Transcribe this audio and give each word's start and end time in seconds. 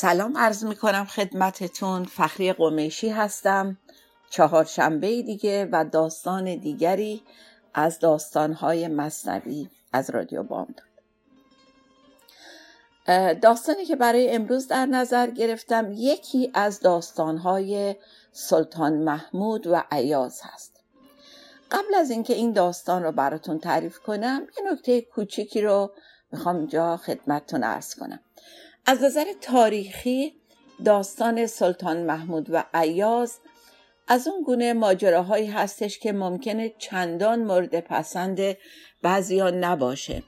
سلام 0.00 0.36
عرض 0.36 0.64
می 0.64 0.76
کنم 0.76 1.04
خدمتتون. 1.04 2.04
فخری 2.04 2.52
قمیشی 2.52 3.08
هستم. 3.08 3.78
چهارشنبه 4.30 5.22
دیگه 5.22 5.68
و 5.72 5.84
داستان 5.92 6.56
دیگری 6.56 7.22
از 7.74 7.98
داستانهای 7.98 8.88
مصنوی 8.88 9.68
از 9.92 10.10
رادیو 10.10 10.42
باند 10.42 10.82
داستانی 13.42 13.84
که 13.84 13.96
برای 13.96 14.30
امروز 14.30 14.68
در 14.68 14.86
نظر 14.86 15.30
گرفتم 15.30 15.92
یکی 15.92 16.50
از 16.54 16.80
داستانهای 16.80 17.96
سلطان 18.32 18.92
محمود 18.92 19.66
و 19.66 19.84
عیاز 19.90 20.40
هست. 20.44 20.80
قبل 21.70 21.94
از 21.94 22.10
اینکه 22.10 22.34
این 22.34 22.52
داستان 22.52 23.02
رو 23.02 23.12
براتون 23.12 23.58
تعریف 23.58 23.98
کنم 23.98 24.46
یه 24.58 24.72
نکته 24.72 25.00
کوچیکی 25.00 25.60
رو 25.60 25.90
می‌خوام 26.32 26.56
اینجا 26.56 26.96
خدمتتون 26.96 27.64
ارز 27.64 27.94
کنم. 27.94 28.20
از 28.88 29.02
نظر 29.02 29.24
تاریخی 29.40 30.34
داستان 30.84 31.46
سلطان 31.46 31.96
محمود 31.96 32.46
و 32.50 32.64
عیاز 32.74 33.38
از 34.08 34.28
اون 34.28 34.42
گونه 34.42 34.72
ماجراهایی 34.72 35.46
هستش 35.46 35.98
که 35.98 36.12
ممکنه 36.12 36.74
چندان 36.78 37.44
مورد 37.44 37.80
پسند 37.80 38.40
بعضیا 39.02 39.50
نباشه. 39.50 40.22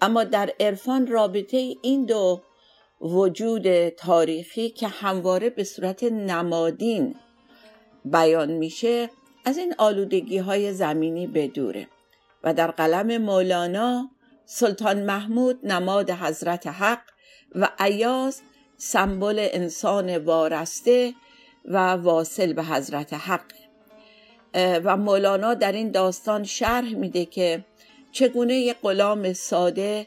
اما 0.00 0.24
در 0.24 0.52
عرفان 0.60 1.06
رابطه 1.06 1.74
این 1.82 2.04
دو 2.04 2.42
وجود 3.00 3.88
تاریخی 3.88 4.70
که 4.70 4.88
همواره 4.88 5.50
به 5.50 5.64
صورت 5.64 6.02
نمادین 6.02 7.14
بیان 8.04 8.52
میشه 8.52 9.10
از 9.44 9.58
این 9.58 9.74
آلودگی 9.78 10.38
های 10.38 10.72
زمینی 10.72 11.26
بدوره 11.26 11.88
و 12.44 12.54
در 12.54 12.70
قلم 12.70 13.18
مولانا 13.18 14.10
سلطان 14.44 15.02
محمود 15.02 15.66
نماد 15.66 16.10
حضرت 16.10 16.66
حق 16.66 17.02
و 17.54 17.68
عیاز 17.78 18.42
سمبل 18.76 19.48
انسان 19.52 20.16
وارسته 20.16 21.14
و 21.64 21.92
واصل 21.92 22.52
به 22.52 22.64
حضرت 22.64 23.14
حق. 23.14 23.52
و 24.54 24.96
مولانا 24.96 25.54
در 25.54 25.72
این 25.72 25.90
داستان 25.90 26.44
شرح 26.44 26.94
میده 26.94 27.24
که 27.24 27.64
چگونه 28.12 28.54
یک 28.54 28.76
غلام 28.82 29.32
ساده 29.32 30.06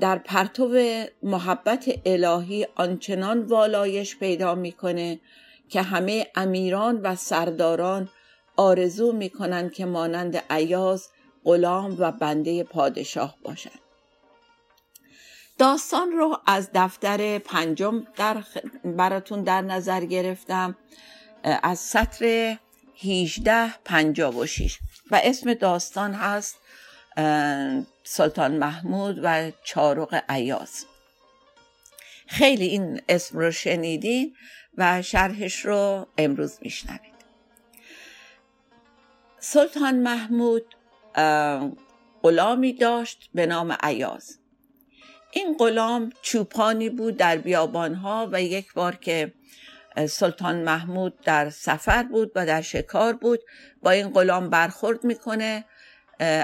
در 0.00 0.18
پرتو 0.18 0.78
محبت 1.22 1.88
الهی 2.06 2.66
آنچنان 2.74 3.42
والایش 3.42 4.16
پیدا 4.16 4.54
می‌کنه 4.54 5.20
که 5.68 5.82
همه 5.82 6.26
امیران 6.34 7.00
و 7.02 7.16
سرداران 7.16 8.08
آرزو 8.56 9.12
می‌کنند 9.12 9.72
که 9.72 9.86
مانند 9.86 10.42
عیاز 10.50 11.08
غلام 11.44 11.96
و 11.98 12.12
بنده 12.12 12.64
پادشاه 12.64 13.36
باشند. 13.42 13.87
داستان 15.58 16.12
رو 16.12 16.38
از 16.46 16.70
دفتر 16.74 17.38
پنجم 17.38 18.06
در 18.16 18.44
براتون 18.84 19.42
در 19.42 19.60
نظر 19.60 20.04
گرفتم 20.04 20.76
از 21.44 21.78
سطر 21.78 22.56
18 23.02 23.74
56 23.84 24.78
و 25.10 25.20
اسم 25.24 25.54
داستان 25.54 26.14
هست 26.14 26.56
سلطان 28.04 28.52
محمود 28.58 29.20
و 29.22 29.50
چارق 29.64 30.24
عیاز 30.28 30.84
خیلی 32.26 32.66
این 32.66 33.00
اسم 33.08 33.38
رو 33.38 33.50
شنیدین 33.50 34.36
و 34.76 35.02
شرحش 35.02 35.64
رو 35.64 36.06
امروز 36.18 36.58
میشنوید. 36.62 37.18
سلطان 39.38 39.96
محمود 39.96 40.74
غلامی 42.22 42.72
داشت 42.72 43.30
به 43.34 43.46
نام 43.46 43.76
عیاز 43.80 44.38
این 45.38 45.56
غلام 45.58 46.12
چوپانی 46.22 46.90
بود 46.90 47.16
در 47.16 47.36
بیابانها 47.36 48.28
و 48.32 48.42
یک 48.42 48.72
بار 48.72 48.96
که 48.96 49.32
سلطان 50.08 50.56
محمود 50.62 51.20
در 51.20 51.50
سفر 51.50 52.02
بود 52.02 52.32
و 52.34 52.46
در 52.46 52.62
شکار 52.62 53.12
بود 53.12 53.40
با 53.82 53.90
این 53.90 54.08
غلام 54.08 54.50
برخورد 54.50 55.04
می‌کنه 55.04 55.64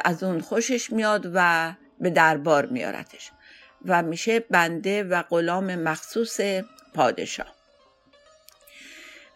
از 0.04 0.22
اون 0.22 0.40
خوشش 0.40 0.92
میاد 0.92 1.30
و 1.34 1.72
به 2.00 2.10
دربار 2.10 2.66
میارتش 2.66 3.30
و 3.84 4.02
میشه 4.02 4.40
بنده 4.40 5.04
و 5.04 5.22
غلام 5.22 5.74
مخصوص 5.74 6.40
پادشاه. 6.94 7.54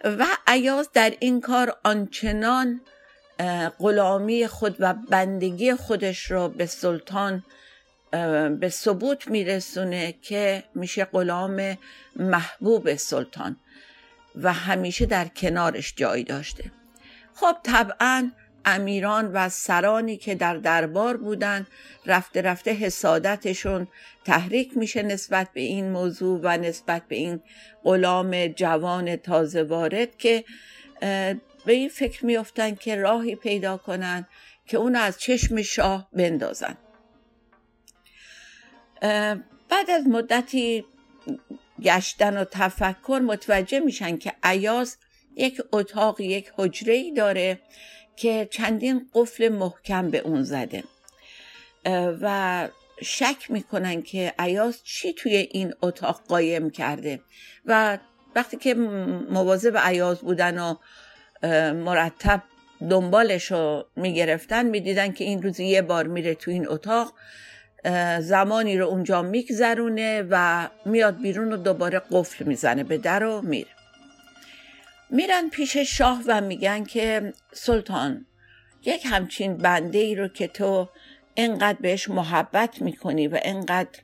و 0.04 0.26
عیاز 0.47 0.91
در 0.92 1.12
این 1.20 1.41
کار 1.41 1.76
آنچنان 1.84 2.80
غلامی 3.78 4.47
خود 4.47 4.76
و 4.78 4.94
بندگی 4.94 5.74
خودش 5.74 6.30
را 6.30 6.48
به 6.48 6.66
سلطان 6.66 7.44
به 8.60 8.69
ثبوت 8.69 9.28
میرسونه 9.28 10.14
که 10.22 10.64
میشه 10.74 11.04
غلام 11.04 11.78
محبوب 12.16 12.94
سلطان 12.94 13.56
و 14.36 14.52
همیشه 14.52 15.06
در 15.06 15.28
کنارش 15.28 15.94
جای 15.96 16.22
داشته. 16.22 16.72
خب 17.34 17.56
طبعا 17.62 18.30
امیران 18.64 19.32
و 19.32 19.48
سرانی 19.48 20.16
که 20.16 20.34
در 20.34 20.56
دربار 20.56 21.16
بودن 21.16 21.66
رفته 22.06 22.42
رفته 22.42 22.72
حسادتشون 22.72 23.88
تحریک 24.24 24.76
میشه 24.76 25.02
نسبت 25.02 25.48
به 25.52 25.60
این 25.60 25.91
موضوع 25.91 26.41
و 26.42 26.56
نسبت 26.56 27.02
به 27.08 27.16
این 27.16 27.41
غلام 27.84 28.47
جوان 28.47 29.16
تازه 29.16 29.62
وارد 29.62 30.16
که 30.16 30.44
به 31.66 31.72
این 31.72 31.88
فکر 31.88 32.26
میافتن 32.26 32.74
که 32.74 32.97
راهی 32.97 33.36
پیدا 33.36 33.76
کنن 33.76 34.26
که 34.66 34.76
اون 34.76 34.97
از 34.97 35.18
چشم 35.18 35.62
شاه 35.62 36.08
بندازن. 36.12 36.76
بعد 39.69 39.91
از 39.91 40.06
مدتی 40.06 40.84
گشتن 41.82 42.36
و 42.36 42.44
تفکر 42.44 43.20
متوجه 43.25 43.81
میشن 43.81 44.16
که 44.16 44.32
عیاز 44.42 44.97
یک 45.36 45.62
اتاق 45.72 46.20
یک 46.20 46.53
حجره 46.56 46.94
ای 46.94 47.12
داره 47.12 47.60
که 48.16 48.48
چندین 48.50 49.10
قفل 49.14 49.48
محکم 49.48 50.10
به 50.10 50.19
اون 50.19 50.42
زده. 50.42 50.84
و 52.22 52.69
شک 53.03 53.50
می‌کنن 53.50 54.03
که 54.03 54.34
عیاز 54.38 54.84
چی 54.84 55.12
توی 55.12 55.36
این 55.36 55.75
اتاق 55.82 56.20
قایم 56.28 56.70
کرده. 56.70 57.20
و 57.65 57.98
وقتی 58.36 58.56
که 58.56 58.75
مواظب 59.30 59.76
عیاز 59.76 60.19
بودن 60.19 60.59
و 60.59 60.75
مرتب 61.72 62.42
دنبالش 62.91 63.53
رو 63.53 63.86
می‌گرفتن 63.97 64.66
می‌دیدن 64.66 65.12
که 65.12 65.25
این 65.25 65.42
روزی 65.42 65.65
یه 65.65 65.82
بار 65.82 66.06
میره 66.06 66.34
تو 66.34 66.50
این 66.50 66.69
اتاق. 66.69 67.15
زمانی 68.21 68.78
رو 68.78 68.87
اونجا 68.87 69.22
میگذرونه 69.22 70.25
و 70.31 70.69
میاد 70.84 71.21
بیرون 71.21 71.53
و 71.53 71.56
دوباره 71.56 72.03
قفل 72.11 72.44
می‌زنه 72.44 72.84
به 72.84 72.99
در 72.99 73.25
و 73.25 73.41
میره. 73.41 73.71
میرن 75.11 75.49
پیش 75.49 75.77
شاه 75.77 76.22
و 76.27 76.41
میگن 76.41 76.84
که 76.84 77.33
سلطان 77.53 78.27
یک 78.84 79.06
همچین 79.06 79.56
بنده 79.56 79.99
ای 79.99 80.15
رو 80.15 80.28
که 80.28 80.49
تو 80.49 80.89
انقدر 81.37 81.78
بهش 81.81 82.09
محبت 82.09 82.83
می‌کنی 82.83 83.28
و 83.28 83.39
انقدر 83.43 83.99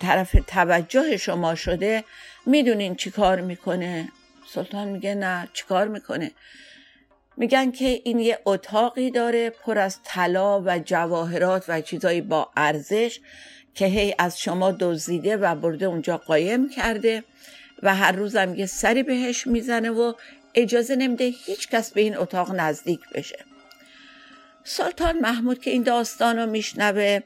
طرف 0.00 0.36
توجه 0.46 1.16
شما 1.16 1.54
شده 1.54 2.04
می‌دونین 2.46 2.94
چی 2.94 3.10
کار 3.10 3.40
می‌کنه؟ 3.40 4.08
سلطان 4.48 4.88
میگه 4.88 5.14
نه 5.14 5.48
چی 5.52 5.64
کار 5.64 5.88
می‌کنه؟ 5.88 6.30
میگن 7.36 7.70
که 7.70 8.00
این 8.04 8.18
یه 8.18 8.38
اتاقی 8.44 9.10
داره 9.10 9.50
پر 9.50 9.78
از 9.78 9.98
طلا 10.04 10.62
و 10.64 10.78
جواهرات 10.78 11.64
و 11.68 11.80
چیزایی 11.80 12.20
با 12.20 12.50
ارزش 12.56 13.20
که 13.74 13.86
هی 13.86 14.14
از 14.18 14.40
شما 14.40 14.72
دزدیده 14.72 15.36
و 15.36 15.54
برده 15.54 15.86
اونجا 15.86 16.16
قایم 16.16 16.68
کرده 16.68 17.24
و 17.82 17.94
هر 17.94 18.12
روزم 18.12 18.54
یه 18.54 18.66
سری 18.66 19.02
بهش 19.02 19.46
می‌زنه 19.46 19.90
و 19.90 20.12
اجازه 20.54 20.96
نمیده 20.96 21.24
هیچ 21.24 21.68
کس 21.68 21.92
به 21.92 22.00
این 22.00 22.16
اتاق 22.16 22.54
نزدیک 22.54 23.00
بشه. 23.14 23.38
سلطان 24.64 25.18
محمود 25.18 25.60
که 25.60 25.70
این 25.70 25.82
داستان 25.82 26.38
رو 26.38 26.46
میشنوه 26.46 27.20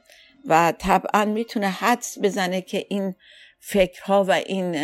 و 0.47 0.73
طبعا 0.79 1.25
می‌تونه 1.25 1.69
حدس 1.69 2.19
بزنه 2.23 2.61
که 2.61 2.87
این 2.89 3.15
فکرها 3.61 4.25
و 4.25 4.31
این 4.31 4.77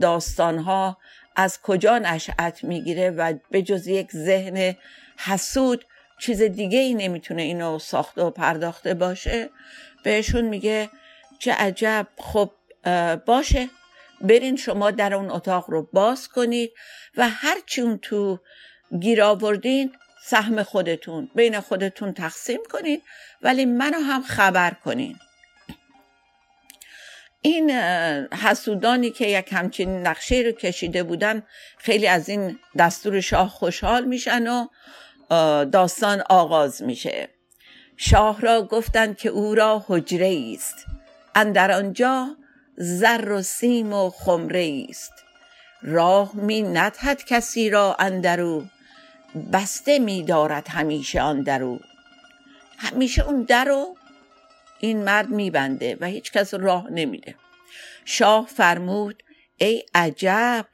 داستانها 0.00 0.98
از 1.36 1.62
کجا 1.62 1.98
نشأت 1.98 2.64
می‌گیره 2.64 3.10
و 3.10 3.34
به 3.50 3.62
جز 3.62 3.86
یک 3.86 4.10
ذهن 4.10 4.76
حسود 5.16 5.84
چیز 6.18 6.42
دیگه 6.42 6.78
ای 6.78 6.94
نمی‌تونه 6.94 7.42
اینو 7.42 7.78
ساخته 7.78 8.22
و 8.22 8.30
پرداخته 8.30 8.94
باشه؟ 8.94 9.50
بهشون 10.04 10.44
میگه 10.44 10.90
چه 11.38 11.52
عجب. 11.52 12.06
خب 12.16 12.50
باشه. 13.26 13.68
برین 14.20 14.56
شما 14.56 14.90
در 14.90 15.14
اون 15.14 15.30
اتاق 15.30 15.70
رو 15.70 15.88
باز 15.92 16.28
کنید 16.28 16.72
و 17.16 17.28
هرچی 17.28 17.80
اون 17.80 17.98
تو 17.98 18.40
گیر 19.00 19.22
آوردین 19.22 19.92
سهم 20.24 20.62
خودتون 20.62 21.30
بین 21.34 21.60
خودتون 21.60 22.12
تقسیم 22.12 22.60
کنید 22.70 23.02
ولی 23.42 23.64
منو 23.64 23.98
هم 23.98 24.22
خبر 24.22 24.70
کنین. 24.70 25.18
این 27.46 27.70
حسودانی 27.70 29.10
که 29.10 29.26
یک 29.26 29.48
همچین 29.52 30.06
نقشه 30.06 30.36
رو 30.36 30.52
کشیده 30.52 31.02
بودن 31.02 31.42
خیلی 31.78 32.06
از 32.06 32.28
این 32.28 32.58
دستور 32.78 33.20
شاه 33.20 33.48
خوشحال 33.48 34.04
میشن 34.04 34.46
و 34.46 34.66
داستان 35.64 36.22
آغاز 36.30 36.82
میشه. 36.82 37.28
شاه 37.96 38.40
را 38.40 38.62
گفتند 38.62 39.16
که 39.16 39.28
او 39.28 39.54
را 39.54 39.84
حجره 39.88 40.54
است 40.54 40.86
اندر 41.34 41.72
آنجا 41.72 42.36
زر 42.76 43.32
و 43.32 43.42
سیم 43.42 43.92
و 43.92 44.10
خمره 44.10 44.86
است 44.88 45.12
راه 45.82 46.34
می 46.34 46.62
ندهد 46.62 47.24
کسی 47.24 47.70
را 47.70 47.96
اندرو 47.98 48.64
بسته 49.52 49.98
می 49.98 50.22
دارد 50.22 50.68
همیشه 50.68 51.20
آن 51.22 51.42
درو 51.42 51.78
همیشه 52.78 53.26
اون 53.28 53.42
درو 53.42 53.96
این 54.84 55.04
مرد 55.04 55.28
میبنده 55.28 55.96
و 56.00 56.06
هیچ 56.06 56.32
کس 56.32 56.54
راه 56.54 56.90
نمیده. 56.90 57.34
شاه 58.04 58.46
فرمود 58.46 59.22
ای 59.58 59.82
عجب 59.94 60.66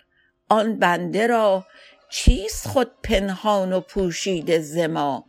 آن 0.48 0.78
بنده 0.78 1.26
را 1.26 1.66
چیست 2.10 2.68
خود 2.68 2.90
پنهان 3.02 3.72
و 3.72 3.80
پوشیده 3.80 4.58
زما 4.58 5.24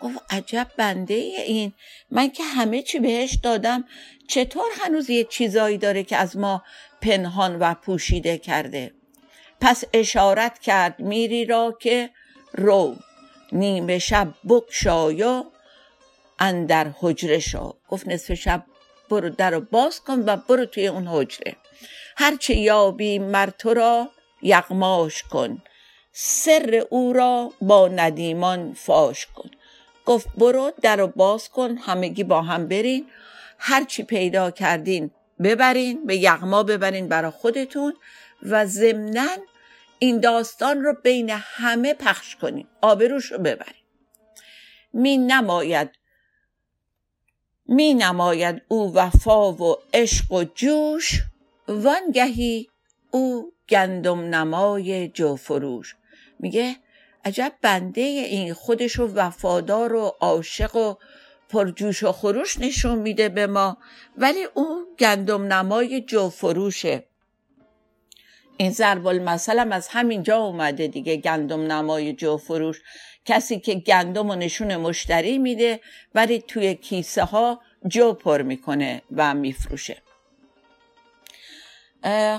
گفت 0.00 0.18
عجب 0.30 0.66
بنده 0.76 1.14
این. 1.14 1.72
من 2.10 2.30
که 2.30 2.42
همه 2.44 2.82
چی 2.82 2.98
بهش 2.98 3.34
دادم 3.42 3.84
چطور 4.28 4.70
هنوز 4.80 5.10
یه 5.10 5.24
چیزایی 5.24 5.78
داره 5.78 6.02
که 6.02 6.16
از 6.16 6.36
ما 6.36 6.62
پنهان 7.00 7.58
و 7.58 7.74
پوشیده 7.74 8.38
کرده؟ 8.38 8.92
پس 9.60 9.84
اشارت 9.92 10.58
کرد 10.58 11.00
میری 11.00 11.44
را 11.44 11.76
که 11.80 12.10
رو 12.52 12.96
نیمه 13.52 13.98
شب 13.98 14.28
بکشای 14.48 15.22
و 15.22 15.44
اندر 16.38 16.90
حجره 17.00 17.38
شو. 17.38 17.74
گفت 17.88 18.08
نصف 18.08 18.34
شب 18.34 18.64
برو 19.10 19.28
در 19.28 19.50
رو 19.50 19.60
باز 19.60 20.00
کن 20.00 20.22
و 20.26 20.36
برو 20.36 20.64
توی 20.66 20.86
اون 20.86 21.06
حجره. 21.06 21.56
هرچه 22.16 22.56
یابی 22.56 23.18
مر 23.18 23.50
تو 23.50 23.74
را 23.74 24.10
یغماش 24.42 25.22
کن. 25.22 25.62
سر 26.12 26.84
او 26.90 27.12
را 27.12 27.52
با 27.60 27.88
ندیمان 27.88 28.72
فاش 28.74 29.26
کن. 29.26 29.50
گفت 30.04 30.28
برو 30.36 30.72
در 30.82 30.96
رو 30.96 31.06
باز 31.06 31.48
کن 31.48 31.76
همگی 31.76 32.24
با 32.24 32.42
هم 32.42 32.68
برین. 32.68 33.06
هرچی 33.58 34.02
پیدا 34.02 34.50
کردین 34.50 35.10
ببرین 35.42 36.06
به 36.06 36.16
یغما 36.16 36.62
ببرین 36.62 37.08
برا 37.08 37.30
خودتون 37.30 37.94
و 38.42 38.66
ضمنا 38.66 39.28
این 39.98 40.20
داستان 40.20 40.82
رو 40.82 40.94
بین 41.02 41.30
همه 41.30 41.94
پخش 41.94 42.36
کنین. 42.36 42.66
آبروش 42.80 43.32
رو 43.32 43.38
ببرین. 43.38 43.82
می 44.92 45.18
نماید 45.18 45.97
می 47.68 47.94
نماید 47.94 48.62
او 48.68 48.94
وفا 48.94 49.52
و 49.52 49.76
عشق 49.94 50.32
و 50.32 50.44
جوش 50.54 51.22
وانگهی 51.68 52.68
او 53.10 53.52
گندم 53.68 54.20
نمای 54.20 55.08
جوفروش. 55.08 55.96
میگه 56.38 56.76
عجب 57.24 57.52
بنده 57.62 58.00
این 58.00 58.54
خودش 58.54 58.92
رو 58.92 59.12
وفادار 59.14 59.94
و 59.94 60.16
عاشق 60.20 60.76
و 60.76 60.94
پرجوش 61.48 62.02
و 62.02 62.12
خروش 62.12 62.58
نشون 62.58 62.98
میده 62.98 63.28
به 63.28 63.46
ما 63.46 63.78
ولی 64.16 64.44
اون 64.54 64.86
گندم 64.98 65.52
نمای 65.52 66.00
جو 66.00 66.28
فروشه 66.28 67.04
این 68.56 68.70
ضرب 68.70 69.06
المثل 69.06 69.72
از 69.72 69.88
همین 69.88 70.22
جا 70.22 70.36
اومده 70.36 70.86
دیگه 70.86 71.16
گندم 71.16 71.72
نمای 71.72 72.12
جو 72.12 72.36
فروش 72.36 72.80
کسی 73.28 73.60
که 73.60 73.74
گندم 73.74 74.30
و 74.30 74.34
نشون 74.34 74.76
مشتری 74.76 75.38
میده 75.38 75.80
ولی 76.14 76.40
توی 76.40 76.74
کیسه 76.74 77.24
ها 77.24 77.60
جو 77.88 78.12
پر 78.12 78.42
می‌کنه 78.42 79.02
و 79.16 79.34
میفروشه. 79.34 80.02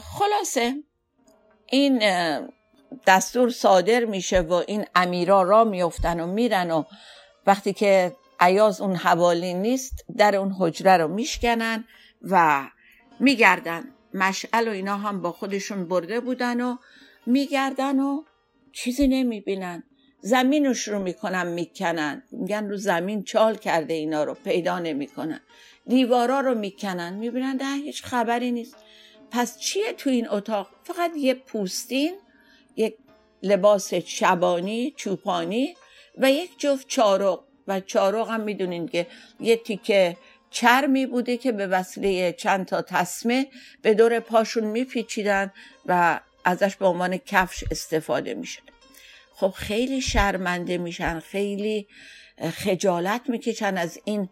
خلاصه 0.01 0.83
این 1.69 2.03
دستور 3.07 3.49
صادر 3.49 4.05
میشه 4.05 4.41
و 4.41 4.53
این 4.53 4.85
امیرا 4.95 5.43
را 5.43 5.63
میفتن 5.63 6.19
و 6.19 6.27
میرن 6.27 6.71
و 6.71 6.83
وقتی 7.47 7.73
که 7.73 8.15
عیاز 8.39 8.81
اون 8.81 8.95
حوالی 8.95 9.53
نیست 9.53 10.05
در 10.17 10.35
اون 10.35 10.55
حجره 10.59 10.97
رو 10.97 11.07
میشکنن 11.07 11.85
و 12.21 12.67
میگردن. 13.19 13.83
مشعل 14.13 14.67
و 14.67 14.71
اینا 14.71 14.97
هم 14.97 15.21
با 15.21 15.31
خودشون 15.31 15.87
برده 15.87 16.19
بودن 16.19 16.61
و 16.61 16.77
میگردن 17.25 17.99
و 17.99 18.23
چیزی 18.71 19.07
نمی‌بینن. 19.07 19.83
زمین 20.21 20.75
رو 20.87 20.99
می‌کنن 20.99 21.47
می‌کنن. 21.47 22.23
میگن 22.31 22.69
رو 22.69 22.77
زمین 22.77 23.23
چال 23.23 23.55
کرده 23.55 23.93
اینا 23.93 24.23
رو 24.23 24.33
پیدا 24.33 24.79
نمی‌کنن. 24.79 25.41
دیوارا 25.87 26.39
رو 26.39 26.55
می‌کنن. 26.55 27.13
می‌بینن 27.13 27.57
ده 27.57 27.73
هیچ 27.73 28.03
خبری 28.03 28.51
نیست. 28.51 28.75
پس 29.31 29.59
چیه 29.59 29.93
تو 29.93 30.09
این 30.09 30.29
اتاق؟ 30.29 30.67
فقط 30.83 31.11
یه 31.17 31.33
پوستین 31.33 32.15
یک 32.75 32.95
لباس 33.43 33.93
شبانی 33.93 34.93
چوپانی 34.97 35.75
و 36.17 36.31
یک 36.31 36.59
جفت 36.59 36.87
چارق 36.87 37.39
و 37.67 37.79
چارق 37.79 38.29
هم 38.29 38.41
می‌دونین 38.41 38.87
که 38.87 39.07
یه 39.39 39.55
تیکه 39.55 40.17
چرمی 40.49 41.05
بوده 41.05 41.37
که 41.37 41.51
به 41.51 41.67
وسیله 41.67 42.33
چند 42.33 42.65
تا 42.65 42.81
تسمه 42.81 43.47
به 43.81 43.93
دور 43.93 44.19
پاشون 44.19 44.63
میپیچیدن 44.63 45.51
و 45.85 46.19
ازش 46.45 46.75
به 46.75 46.85
عنوان 46.85 47.17
کفش 47.17 47.63
استفاده 47.71 48.33
میشه 48.33 48.61
خب 49.39 49.49
خیلی 49.49 50.01
شرمنده 50.01 50.77
میشن 50.77 51.19
خیلی 51.19 51.87
خجالت 52.53 53.21
می‌کشن 53.29 53.77
از 53.77 53.99
این 54.05 54.29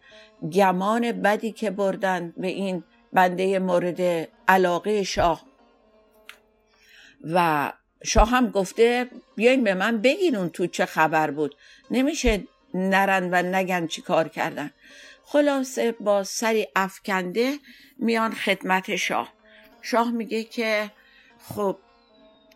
گمان 0.53 1.11
بدی 1.11 1.51
که 1.51 1.71
بردن 1.71 2.33
به 2.37 2.47
این 2.47 2.83
بنده 3.13 3.59
مورد 3.59 4.29
علاقه 4.47 5.03
شاه. 5.03 5.45
و 7.23 7.71
شاه 8.03 8.29
هم 8.29 8.49
گفته 8.49 9.09
بیاین 9.35 9.63
به 9.63 9.73
من 9.73 10.01
بگین 10.01 10.35
اون 10.35 10.49
تو 10.49 10.67
چه 10.67 10.85
خبر 10.85 11.31
بود. 11.31 11.55
نمیشه 11.91 12.43
نرن 12.73 13.29
و 13.31 13.41
نگن 13.41 13.87
چی 13.87 14.01
کار 14.01 14.27
کردن. 14.27 14.71
خلاصه 15.23 15.91
با 15.91 16.23
سری 16.23 16.67
افکنده 16.75 17.57
میان 17.99 18.33
خدمت 18.33 18.95
شاه. 18.95 19.33
شاه 19.81 20.11
میگه 20.11 20.43
که 20.43 20.91
خب 21.39 21.77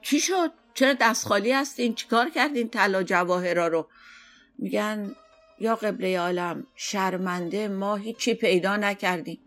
چی 0.02 0.20
شد؟ 0.20 0.52
چرا 0.74 0.94
دست 0.94 1.28
خالی 1.28 1.52
هستین؟ 1.52 1.96
چیکار 1.96 2.30
کردین 2.30 2.70
طلا 2.70 3.04
جواهرا 3.04 3.68
رو؟ 3.68 3.88
میگن 4.58 5.16
یا 5.60 5.76
قبله 5.76 6.20
عالم 6.20 6.68
شرمنده 6.76 7.68
ما 7.68 7.96
هیچی 7.96 8.34
پیدا 8.34 8.78
نکردیم. 8.78 9.40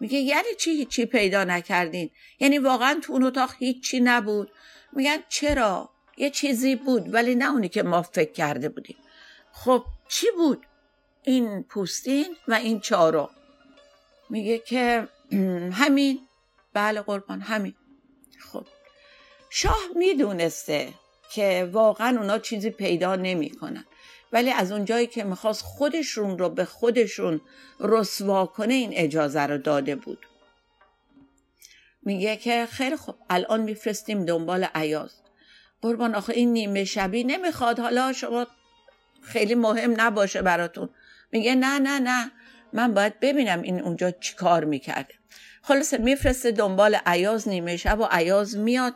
میگه 0.00 0.18
یعنی 0.18 0.54
چی 0.58 0.70
هیچی 0.70 1.06
پیدا 1.06 1.44
نکردین؟ 1.44 2.10
یعنی 2.40 2.58
واقعا 2.58 3.00
تو 3.02 3.12
اون 3.12 3.22
اتاق 3.22 3.54
هیچی 3.58 4.00
نبود؟ 4.00 4.50
میگن 4.92 5.16
چرا؟ 5.28 5.90
یه 6.16 6.30
چیزی 6.30 6.76
بود 6.76 7.14
ولی 7.14 7.34
نه 7.34 7.52
اونی 7.52 7.68
که 7.68 7.82
ما 7.82 8.02
فکر 8.02 8.32
کرده 8.32 8.68
بودیم. 8.68 8.96
خب 9.52 9.84
چی 10.08 10.26
بود 10.36 10.66
این 11.22 11.62
پوستین 11.62 12.36
و 12.48 12.54
این 12.54 12.80
چارو؟ 12.80 13.30
میگه 14.30 14.58
که 14.58 15.08
همین. 15.80 16.20
بله 16.72 17.00
قربان 17.00 17.40
همین. 17.40 17.74
خب. 18.38 18.66
شاه 19.50 19.78
می‌دونسته 19.96 20.94
که 21.30 21.68
واقعا 21.72 22.18
اونا 22.18 22.38
چیزی 22.38 22.70
پیدا 22.70 23.16
نمی‌کنن. 23.16 23.84
ولی 24.32 24.50
از 24.50 24.72
اونجایی 24.72 25.06
که 25.06 25.24
می‌خواست 25.24 25.62
خودشون 25.62 26.38
رو 26.38 26.48
به 26.48 26.64
خودشون 26.64 27.40
رسوا 27.80 28.46
کنه 28.46 28.74
این 28.74 28.90
اجازه 28.94 29.40
رو 29.40 29.58
داده 29.58 29.96
بود. 29.96 30.26
میگه 32.02 32.36
که 32.36 32.66
خیلی 32.70 32.96
خوب 32.96 33.14
الان 33.30 33.60
میفرستیم 33.60 34.24
دنبال 34.24 34.66
عیاز 34.74 35.12
قربان 35.82 36.14
آخه 36.14 36.32
این 36.32 36.52
نیمه 36.52 36.84
شبی 36.84 37.24
نمی‌خواد 37.24 37.78
حالا 37.78 38.12
شما 38.12 38.46
خیلی 39.22 39.54
مهم 39.54 39.94
نباشه 39.96 40.42
براتون. 40.42 40.88
میگه 41.32 41.54
نه 41.54 41.78
نه 41.78 41.98
نه 41.98 42.30
من 42.72 42.94
باید 42.94 43.20
ببینم 43.20 43.62
این 43.62 43.80
اونجا 43.80 44.10
چی 44.10 44.34
کار 44.34 44.64
می‌کرده. 44.64 45.14
خلاصه 45.62 45.98
میفرسته 45.98 46.50
دنبال 46.50 46.98
عیاز 47.06 47.48
نیمه 47.48 47.76
شب 47.76 48.00
و 48.00 48.08
عیاز 48.10 48.56
میاد. 48.56 48.94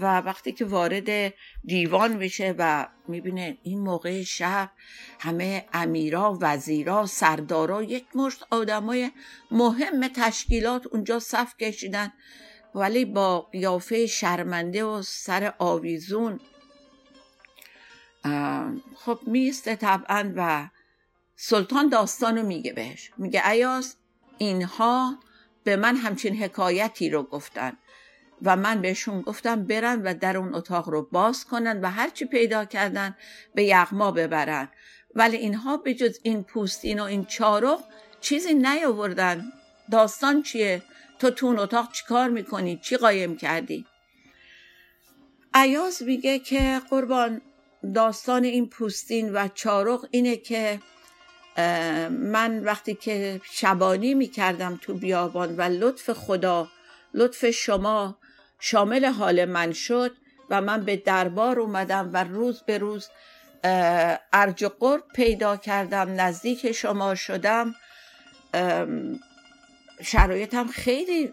و 0.00 0.20
وقتی 0.20 0.52
که 0.52 0.64
وارد 0.64 1.34
دیوان 1.64 2.16
میشه 2.16 2.54
و 2.58 2.88
می‌بینه 3.08 3.58
این 3.62 3.80
موقع 3.80 4.22
شب 4.22 4.70
همه 5.20 5.66
امیرا 5.72 6.38
وزیرا 6.40 7.06
سردارا 7.06 7.82
یک 7.82 8.06
مشت 8.14 8.46
آدمای 8.50 9.10
مهم 9.50 10.08
تشکیلات 10.08 10.86
اونجا 10.86 11.18
صف 11.18 11.56
کشیدن. 11.56 12.12
ولی 12.74 13.04
با 13.04 13.40
قیافه 13.40 14.06
شرمنده 14.06 14.84
و 14.84 15.02
سر 15.02 15.54
آویزون 15.58 16.40
خب 18.96 19.18
میسته 19.26 19.76
طبعا 19.76 20.32
و 20.36 20.68
سلطان 21.36 21.88
داستانو 21.88 22.42
میگه 22.42 22.72
بهش. 22.72 23.10
میگه 23.16 23.48
ایاز 23.48 23.96
اینها 24.38 25.18
به 25.64 25.76
من 25.76 25.96
همچین 25.96 26.36
حکایتی 26.36 27.10
رو 27.10 27.22
گفتن. 27.22 27.76
و 28.44 28.56
من 28.56 28.80
بهشون 28.80 29.20
گفتم 29.22 29.64
برن 29.64 30.02
و 30.02 30.14
در 30.14 30.36
اون 30.36 30.54
اتاق 30.54 30.88
رو 30.88 31.08
باز 31.12 31.44
کنن 31.44 31.80
و 31.80 31.90
هرچی 31.90 32.24
پیدا 32.24 32.64
کردن 32.64 33.16
به 33.54 33.64
یغما 33.64 34.10
ببرن. 34.10 34.68
ولی 35.14 35.36
اینها 35.36 35.76
به 35.76 35.94
جز 35.94 36.18
این 36.22 36.44
پوستین 36.44 37.00
و 37.00 37.02
این 37.02 37.24
چارق 37.24 37.80
چیزی 38.20 38.54
نیاوردن. 38.54 39.52
داستان 39.90 40.42
چیه؟ 40.42 40.82
تو 41.18 41.30
تو 41.30 41.46
اون 41.46 41.58
اتاق 41.58 41.92
چیکار 41.92 42.28
می‌کنی؟ 42.28 42.80
چی 42.82 42.96
قایم 42.96 43.36
کردی؟ 43.36 43.86
عیاز 45.54 46.02
میگه 46.02 46.38
که 46.38 46.80
قربان 46.90 47.40
داستان 47.94 48.44
این 48.44 48.68
پوستین 48.68 49.32
و 49.32 49.48
چارق 49.54 50.06
اینه 50.10 50.36
که 50.36 50.80
من 52.10 52.64
وقتی 52.64 52.94
که 52.94 53.40
شبانی 53.44 54.14
می‌کردم 54.14 54.78
تو 54.82 54.94
بیابان 54.94 55.56
و 55.56 55.62
لطف 55.62 56.10
خدا 56.10 56.68
لطف 57.14 57.50
شما 57.50 58.18
شامل 58.60 59.04
حال 59.04 59.44
من 59.44 59.72
شد 59.72 60.16
و 60.50 60.60
من 60.60 60.84
به 60.84 60.96
دربار 60.96 61.60
اومدم 61.60 62.10
و 62.12 62.24
روز 62.24 62.62
به 62.62 62.78
روز 62.78 63.08
ارج 64.32 64.64
و 64.64 64.68
قرب 64.68 65.04
پیدا 65.14 65.56
کردم 65.56 66.20
نزدیک 66.20 66.72
شما 66.72 67.14
شدم. 67.14 67.74
شرایطم 70.02 70.66
خیلی 70.66 71.32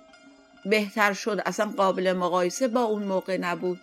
بهتر 0.66 1.14
شد 1.14 1.42
اصلا 1.46 1.74
قابل 1.78 2.14
مقایسه 2.14 2.68
با 2.68 2.82
اون 2.82 3.04
موقع 3.04 3.38
نبود. 3.38 3.80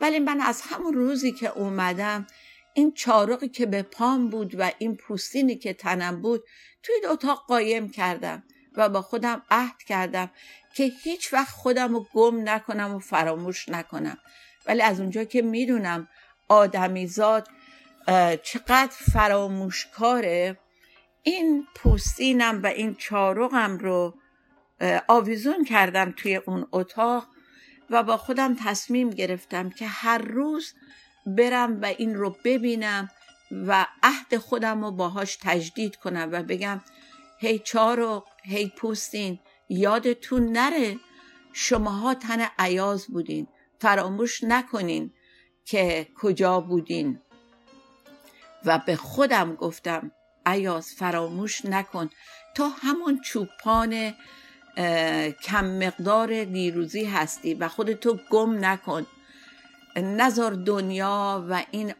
ولی 0.00 0.18
من 0.18 0.40
از 0.40 0.62
همون 0.62 0.94
روزی 0.94 1.32
که 1.32 1.48
اومدم 1.48 2.26
این 2.74 2.92
چارقی 2.92 3.48
که 3.48 3.66
به 3.66 3.82
پام 3.82 4.28
بود 4.28 4.54
و 4.58 4.70
این 4.78 4.96
پوستینی 4.96 5.56
که 5.56 5.72
تنم 5.72 6.22
بود 6.22 6.44
توی 6.82 6.94
اتاق 7.10 7.44
قایم 7.48 7.88
کردم. 7.88 8.42
و 8.76 8.88
با 8.88 9.02
خودم 9.02 9.42
عهد 9.50 9.82
کردم 9.82 10.30
که 10.74 10.84
هیچ 10.84 11.32
وقت 11.32 11.50
خودم 11.50 11.94
رو 11.94 12.06
گم 12.14 12.48
نکنم 12.48 12.94
و 12.94 12.98
فراموش 12.98 13.68
نکنم. 13.68 14.18
ولی 14.66 14.82
از 14.82 15.00
اونجا 15.00 15.24
که 15.24 15.42
می‌دونم 15.42 16.08
آدمیزاد 16.48 17.48
چقدر 18.42 18.94
فراموشکاره 19.12 20.58
این 21.22 21.66
پوستینم 21.74 22.62
و 22.62 22.66
این 22.66 22.94
چارقم 22.94 23.78
رو 23.78 24.14
آویزون 25.08 25.64
کردم 25.64 26.12
توی 26.16 26.36
اون 26.36 26.66
اتاق 26.72 27.26
و 27.90 28.02
با 28.02 28.16
خودم 28.16 28.56
تصمیم 28.64 29.10
گرفتم 29.10 29.70
که 29.70 29.86
هر 29.86 30.18
روز 30.18 30.74
برم 31.26 31.80
و 31.80 31.84
این 31.84 32.14
رو 32.14 32.36
ببینم 32.44 33.10
و 33.66 33.86
عهد 34.02 34.36
خودم 34.36 34.84
رو 34.84 34.90
باهاش 34.90 35.38
تجدید 35.42 35.96
کنم 35.96 36.28
و 36.32 36.42
بگم 36.42 36.80
هی 37.38 37.58
چارق 37.58 38.24
هی 38.44 38.72
پوستین 38.76 39.38
یادتون 39.68 40.52
نره. 40.52 40.96
شماها 41.52 42.14
تن 42.14 42.46
عیاز 42.58 43.06
بودین. 43.06 43.48
فراموش 43.80 44.44
نکنین 44.44 45.12
که 45.64 46.08
کجا 46.16 46.60
بودین. 46.60 47.20
و 48.64 48.78
به 48.86 48.96
خودم 48.96 49.54
گفتم 49.54 50.12
عیاز 50.46 50.94
فراموش 50.94 51.64
نکن. 51.64 52.10
تا 52.54 52.68
همون 52.68 53.20
چوپان 53.20 54.14
کم 55.42 55.64
مقدار 55.64 56.44
دیروزی 56.44 57.04
هستی 57.04 57.54
و 57.54 57.68
خودتو 57.68 58.18
گم 58.30 58.64
نکن. 58.64 59.06
نظر 59.96 60.50
دنیا 60.50 61.46
و 61.50 61.64
این 61.70 61.94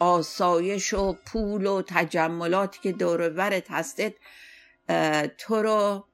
آسایش 0.00 0.94
و 0.94 1.12
پول 1.26 1.66
و 1.66 1.82
تجملاتی 1.86 2.80
که 2.82 2.92
دورورت 2.92 3.70
هستت 3.70 4.14
تو 5.38 5.62
رو 5.62 6.04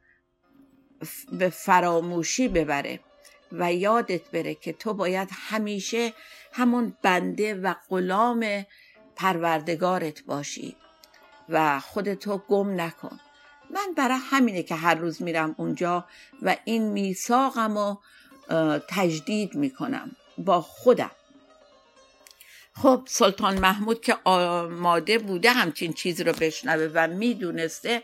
به 1.33 1.49
فراموشی 1.49 2.49
ببره 2.49 3.01
و 3.53 3.73
یادت 3.73 4.31
بره 4.31 4.55
که 4.55 4.73
تو 4.73 4.95
باید 4.95 5.29
همیشه 5.33 6.13
همون 6.53 6.97
بنده 7.03 7.55
و 7.55 7.75
غلام 7.89 8.67
پروردگارت 9.17 10.25
باشی 10.25 10.77
و 11.49 11.81
خودتو 11.81 12.39
گم 12.39 12.81
نکن. 12.81 13.21
من 13.71 13.95
برای 13.97 14.19
همینه 14.31 14.63
که 14.63 14.75
هر 14.75 14.95
روز 14.95 15.23
میرم 15.23 15.55
اونجا 15.59 16.07
و 16.43 16.57
این 16.65 16.83
میثاقم 16.83 17.79
رو 17.79 18.03
تجدید 18.89 19.55
می‌کنم 19.55 20.17
با 20.39 20.61
خودم. 20.61 21.11
خب 22.73 23.03
سلطان 23.07 23.59
محمود 23.59 24.01
که 24.01 24.17
آماده 24.25 25.19
بوده 25.19 25.51
همچین 25.51 25.93
چیزی 25.93 26.25
رو 26.25 26.33
بشنوه 26.33 26.91
و 26.95 27.07
می‌دونسته 27.07 28.03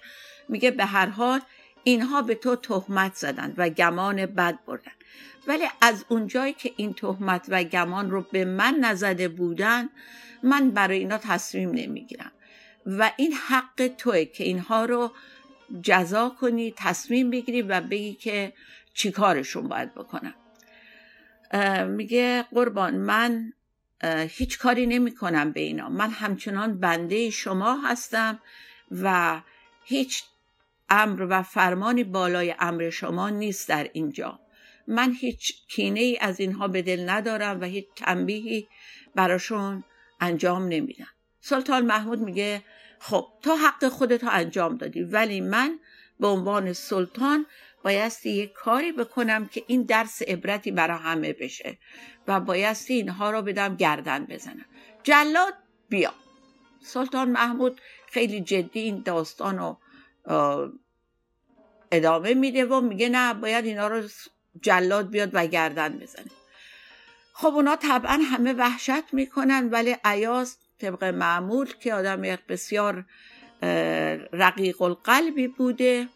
میگه 0.51 0.71
به 0.71 0.85
هر 0.85 1.07
حال 1.07 1.41
اینها 1.85 2.23
به 2.23 2.35
تو 2.35 2.57
تهمت 2.57 3.15
زدن 3.15 3.55
و 3.57 3.69
گمان 3.69 4.27
بد 4.27 4.59
بردن. 4.67 4.93
ولی 5.47 5.65
از 5.81 6.05
اونجایی 6.09 6.53
که 6.53 6.73
این 6.77 6.95
تهمت 6.95 7.47
و 7.49 7.65
گمان 7.65 8.11
رو 8.11 8.23
به 8.33 8.45
من 8.45 8.75
نزده 8.81 9.29
بودن 9.29 9.89
من 10.43 10.71
برای 10.71 10.99
اینا 10.99 11.19
تصمیم 11.19 11.71
نمی‌گیرم. 11.71 12.33
و 12.87 13.13
این 13.17 13.33
حق 13.33 13.91
توه 13.99 14.25
که 14.25 14.45
اینها 14.45 14.85
رو 14.85 15.13
جزا 15.83 16.29
کنی 16.41 16.75
تصمیم 16.77 17.31
بگیری 17.31 17.63
و 17.63 17.81
بگی 17.81 18.15
که 18.15 18.53
چی 18.95 19.11
کارشون 19.11 19.69
باید 19.69 19.95
بکنم 19.95 20.35
میگه 21.87 22.43
قربان 22.43 22.97
من 22.97 23.53
هیچ 24.29 24.59
کاری 24.59 24.87
نمی 24.87 25.15
کنم 25.15 25.53
به 25.53 25.61
اینا. 25.61 25.89
من 25.89 26.11
همچنان 26.11 26.81
بنده 26.81 27.31
شما 27.31 27.81
هستم 27.81 28.41
و 28.91 29.41
هیچ 29.85 30.25
امر 30.91 31.27
و 31.31 31.43
فرمانی 31.43 32.05
بالای 32.05 32.55
امر 32.59 32.91
شما 32.91 33.31
نیست 33.31 33.69
در 33.69 33.91
اینجا. 33.93 34.41
من 34.87 35.13
هیچ 35.13 35.67
کینه 35.69 36.01
ای 36.01 36.19
از 36.21 36.41
اینها 36.41 36.69
به 36.69 36.83
دل 36.83 37.11
ندارم 37.11 37.61
و 37.61 37.65
هیچ 37.65 37.87
تنبیهی 37.97 38.69
براشون 39.15 39.85
انجام 40.21 40.69
نمیدم. 40.69 41.09
سلطان 41.41 41.87
محمود 41.87 42.19
میگه 42.19 42.63
خب 42.99 43.29
تا 43.43 43.57
حق 43.57 43.89
خودتو 43.89 44.29
انجام 44.31 44.77
دادی 44.77 45.03
ولی 45.03 45.41
من 45.41 45.79
به 46.21 46.27
عنوان 46.27 46.73
سلطان 46.73 47.47
بایستی 47.85 48.31
یک 48.31 48.53
کاری 48.53 48.93
بکنم 48.93 49.47
که 49.47 49.65
این 49.67 49.83
درس 49.83 50.23
عبرتی 50.23 50.71
برای 50.71 50.99
همه 50.99 51.33
بشه 51.33 51.79
و 52.29 52.41
بایستی 52.41 52.95
اینها 52.95 53.31
رو 53.31 53.43
بدم 53.43 53.77
گردن 53.77 54.25
بزنم. 54.25 54.67
جلاد 55.03 55.55
بیا. 55.89 56.15
سلطان 56.83 57.31
محمود 57.31 57.81
خیلی 58.11 58.41
جدی 58.41 58.81
این 58.81 59.03
داستان 59.03 59.59
رو 59.59 59.79
ادامه 61.93 62.35
میده 62.35 62.65
و 62.65 62.81
میگه 62.81 63.09
نه 63.09 63.35
باید 63.35 63.65
اینا 63.65 63.89
رو 63.89 64.09
جلاد 64.63 65.11
بیاد 65.11 65.31
و 65.33 65.47
گردن 65.47 65.99
بزنه. 65.99 66.31
خب 67.33 67.49
اونا 67.49 67.77
طبعا 67.77 68.21
همه 68.33 68.53
وحشت 68.53 69.15
می‌کنن 69.15 69.69
ولی 69.69 69.97
عیاز 70.05 70.57
طبق 70.79 71.05
معمول 71.05 71.75
که 71.81 71.95
آدم 71.95 72.23
بسیار 72.49 73.05
رقیق 74.33 74.83
القلبی 74.83 75.49
بوده 75.49 76.09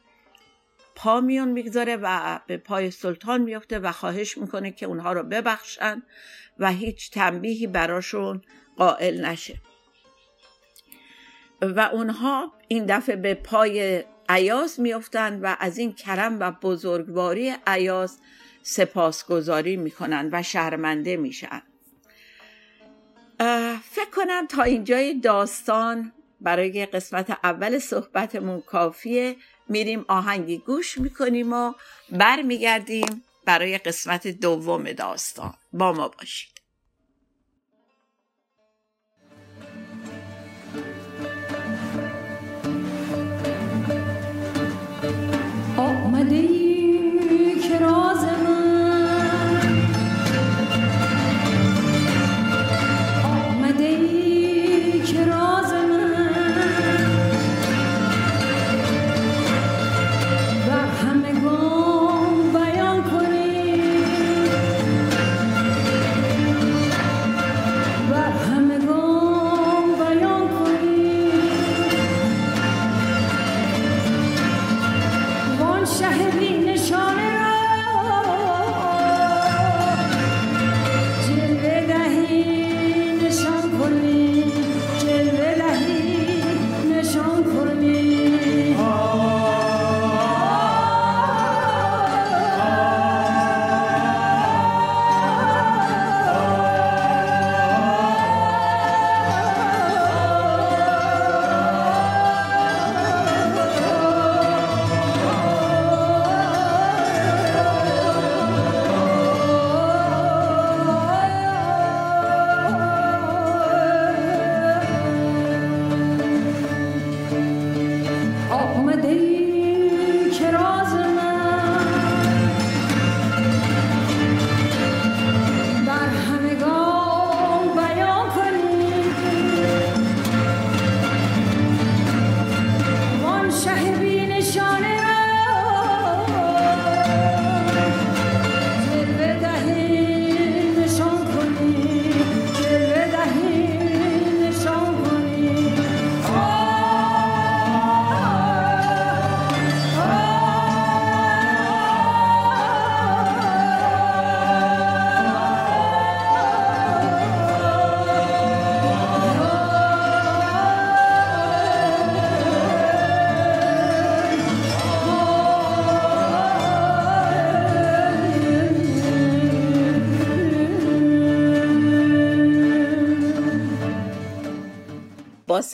پا 0.95 1.21
میون 1.21 1.49
می‌گذاره 1.49 1.97
و 2.03 2.41
به 2.47 2.57
پای 2.57 2.91
سلطان 2.91 3.41
میفته 3.41 3.79
و 3.79 3.93
خواهش 3.93 4.39
می‌کنه 4.39 4.71
که 4.71 4.87
اونها 4.87 5.13
رو 5.13 5.23
ببخشن 5.23 6.03
و 6.59 6.73
هیچ 6.73 7.11
تنبیهی 7.11 7.67
براشون 7.67 8.43
قائل 8.77 9.25
نشه. 9.25 9.55
و 11.73 11.81
اونها 11.93 12.53
این 12.69 12.87
دفعه 12.87 13.17
به 13.17 13.35
پای 13.35 14.05
عیاز 14.29 14.81
میفتن 14.81 15.41
و 15.41 15.57
از 15.61 15.79
این 15.79 15.93
کرم 15.93 16.41
و 16.41 16.51
بزرگواری 16.51 17.55
عیاز 17.67 18.19
سپاسگزاری 18.63 19.77
می‌کنن 19.77 20.29
و 20.33 20.43
شرمنده 20.43 21.17
میشن. 21.17 21.63
فکر 23.91 24.11
کنم 24.13 24.47
تا 24.47 24.63
اینجای 24.63 25.15
داستان 25.21 26.13
برای 26.41 26.87
قسمت 26.87 27.39
اول 27.45 27.79
صحبتمون 27.79 28.61
کافیه. 28.61 29.37
میریم 29.69 30.05
آهنگی 30.09 30.59
گوش 30.59 30.99
می‌کنیم 30.99 31.53
و 31.53 31.73
برمیگردیم 32.11 33.23
برای 33.45 33.79
قسمت 33.79 34.27
دوم 34.29 34.93
داستان. 34.93 35.55
با 35.73 35.93
ما 35.93 36.09
باشید. 36.09 36.54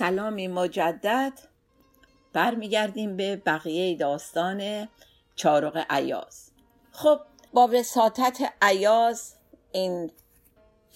سلامی 0.01 0.49
مجدد 0.49 1.33
برمیگردیم 2.33 3.17
به 3.17 3.37
بقیه 3.37 3.97
داستان 3.97 4.89
چارق 5.35 5.87
عیاز 5.91 6.51
خب 6.93 7.21
با 7.53 7.69
وساطت 7.73 8.39
عیاز 8.63 9.35
این 9.73 10.11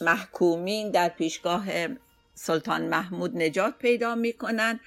محکومین 0.00 0.90
در 0.90 1.08
پیشگاه 1.08 1.64
سلطان 2.34 2.86
محمود 2.86 3.36
نجات 3.36 3.78
پیدا 3.78 4.14
می‌کنن 4.14 4.80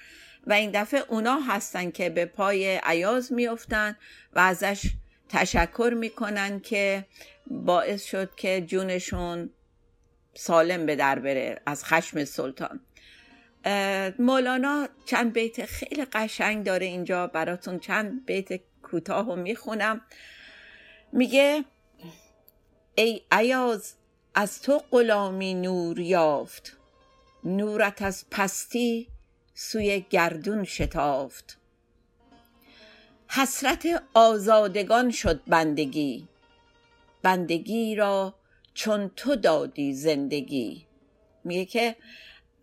و 0.46 0.52
این 0.52 0.70
دفعه 0.74 1.04
اونا 1.08 1.36
هستن 1.36 1.90
که 1.90 2.10
به 2.10 2.24
پای 2.24 2.80
عیاز 2.82 3.32
میفتن 3.32 3.96
و 4.32 4.38
ازش 4.38 4.82
تشکر 5.28 5.92
می‌کنن 5.96 6.60
که 6.60 7.06
باعث 7.46 8.04
شد 8.04 8.34
که 8.34 8.60
جونشون 8.60 9.50
سالم 10.34 10.86
به 10.86 10.96
در 10.96 11.18
بره 11.18 11.60
از 11.66 11.84
خشم 11.84 12.24
سلطان. 12.24 12.80
مولانا 14.18 14.88
چند 15.04 15.32
بیت 15.32 15.64
خیلی 15.64 16.04
قشنگ 16.04 16.66
داره 16.66 16.86
اینجا 16.86 17.26
براتون 17.26 17.78
چند 17.78 18.26
بیت 18.26 18.60
کوتاه 18.82 19.34
می‌خونم. 19.34 20.00
میگه 21.12 21.64
ای 22.94 23.20
عیاز 23.32 23.94
از 24.34 24.62
تو 24.62 24.82
غلامی 24.90 25.54
نور 25.54 26.00
یافت 26.00 26.76
نورت 27.44 28.02
از 28.02 28.24
پستی 28.30 29.08
سوی 29.54 30.04
گردون 30.10 30.64
شتافت. 30.64 31.58
حسرت 33.28 34.02
آزادگان 34.14 35.10
شد 35.10 35.40
بندگی 35.46 36.28
بندگی 37.22 37.94
را 37.94 38.34
چون 38.74 39.10
تو 39.16 39.36
دادی 39.36 39.94
زندگی. 39.94 40.86
میگه 41.44 41.64
که 41.64 41.96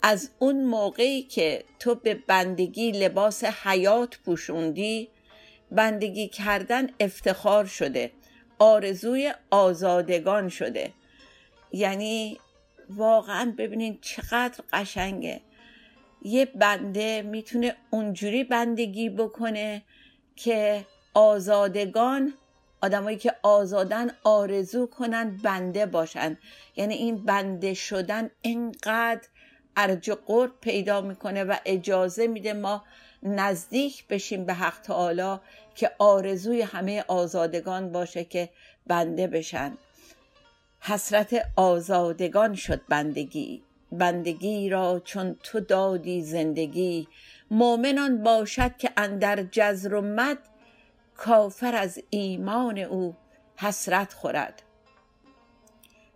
از 0.08 0.30
اون 0.40 0.64
موقعی 0.64 1.22
که 1.22 1.64
تو 1.80 1.96
به 1.96 2.14
بندگی 2.14 2.92
لباس 2.92 3.44
حیات 3.44 4.18
پوشوندی 4.26 5.10
بندگی 5.72 6.28
کردن 6.28 6.88
افتخار 7.00 7.66
شده 7.66 8.12
آرزوی 8.60 9.34
آزادگان 9.52 10.50
شده. 10.50 10.94
یعنی 11.72 12.40
واقعا 12.90 13.54
ببینید 13.58 14.00
چقدر 14.02 14.64
قشنگه. 14.74 15.42
یه 16.22 16.46
بنده 16.46 17.22
می‌تونه 17.22 17.76
اونجوری 17.90 18.44
بندگی 18.44 19.10
بکنه 19.10 19.84
که 20.36 20.86
آزادگان 21.14 22.34
آدمایی 22.82 23.18
که 23.18 23.36
آزادن 23.44 24.12
آرزو 24.24 24.88
کنن 24.88 25.38
بنده 25.44 25.86
باشن. 25.86 26.38
یعنی 26.76 26.94
این 26.94 27.26
بنده 27.26 27.74
شدن 27.74 28.30
اینقدر 28.42 29.28
ارج 29.78 30.12
قرب 30.12 30.52
پیدا 30.62 31.02
می‌کنه 31.02 31.44
و 31.44 31.56
اجازه 31.66 32.28
میده 32.28 32.54
ما 32.54 32.84
نزدیک 33.24 34.08
بشیم 34.08 34.46
به 34.46 34.54
حق 34.54 34.82
تعالی 34.82 35.40
که 35.76 35.92
آرزوی 36.00 36.62
همه 36.62 37.06
آزادگان 37.08 37.92
باشه 37.92 38.24
که 38.24 38.50
بنده 38.88 39.28
بشن. 39.28 39.78
حسرت 40.80 41.46
آزادگان 41.56 42.56
شد 42.56 42.82
بندگی. 42.90 43.64
بندگی 43.92 44.70
را 44.70 45.02
چون 45.06 45.36
تو 45.44 45.60
دادی 45.60 46.22
زندگی. 46.22 47.08
مؤمنان 47.52 48.24
باشد 48.24 48.78
که 48.78 48.92
اندر 48.98 49.44
جزر 49.44 49.94
و 49.94 50.02
مد 50.02 50.38
کافر 51.16 51.76
از 51.76 52.00
ایمان 52.10 52.78
او 52.78 53.16
حسرت 53.56 54.14
خورد. 54.14 54.62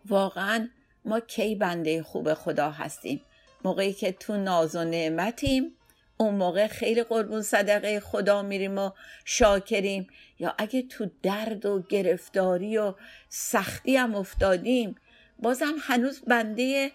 واقعا 0.06 0.68
ما 1.06 1.20
کی 1.20 1.56
بنده 1.56 2.04
خوب 2.04 2.34
خدا 2.34 2.72
هستیم؟ 2.72 3.22
موقعی 3.64 3.94
که 3.94 4.12
تو 4.12 4.38
ناز 4.38 4.76
و 4.76 4.84
نعمتیم 4.84 5.76
اون 6.18 6.36
موقع 6.36 6.68
خیلی 6.68 7.04
قربون 7.04 7.42
صدقه 7.42 8.00
خدا 8.00 8.42
میریم 8.42 8.78
و 8.78 8.92
شاکریم. 9.26 10.08
یا 10.40 10.56
اگه 10.58 10.82
تو 10.82 11.10
درد 11.24 11.66
و 11.66 11.84
گرفتاری 11.90 12.78
و 12.78 12.94
سختی 13.30 13.98
هم 13.98 14.16
افتادیم 14.16 14.96
بازم 15.40 15.74
هنوز 15.82 16.22
بنده 16.28 16.92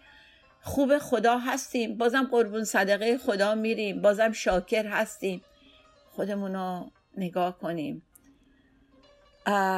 خوب 0.61 0.99
خدا 0.99 1.39
هستیم. 1.39 1.99
بازم 1.99 2.29
قربون 2.31 2.65
صدقه 2.65 3.19
خدا 3.19 3.55
میریم. 3.55 4.03
بازم 4.03 4.33
شاکر 4.33 4.87
هستیم. 4.87 5.43
خودمون 6.11 6.55
رو 6.55 6.91
نگاه 7.17 7.59
کنیم. 7.59 8.03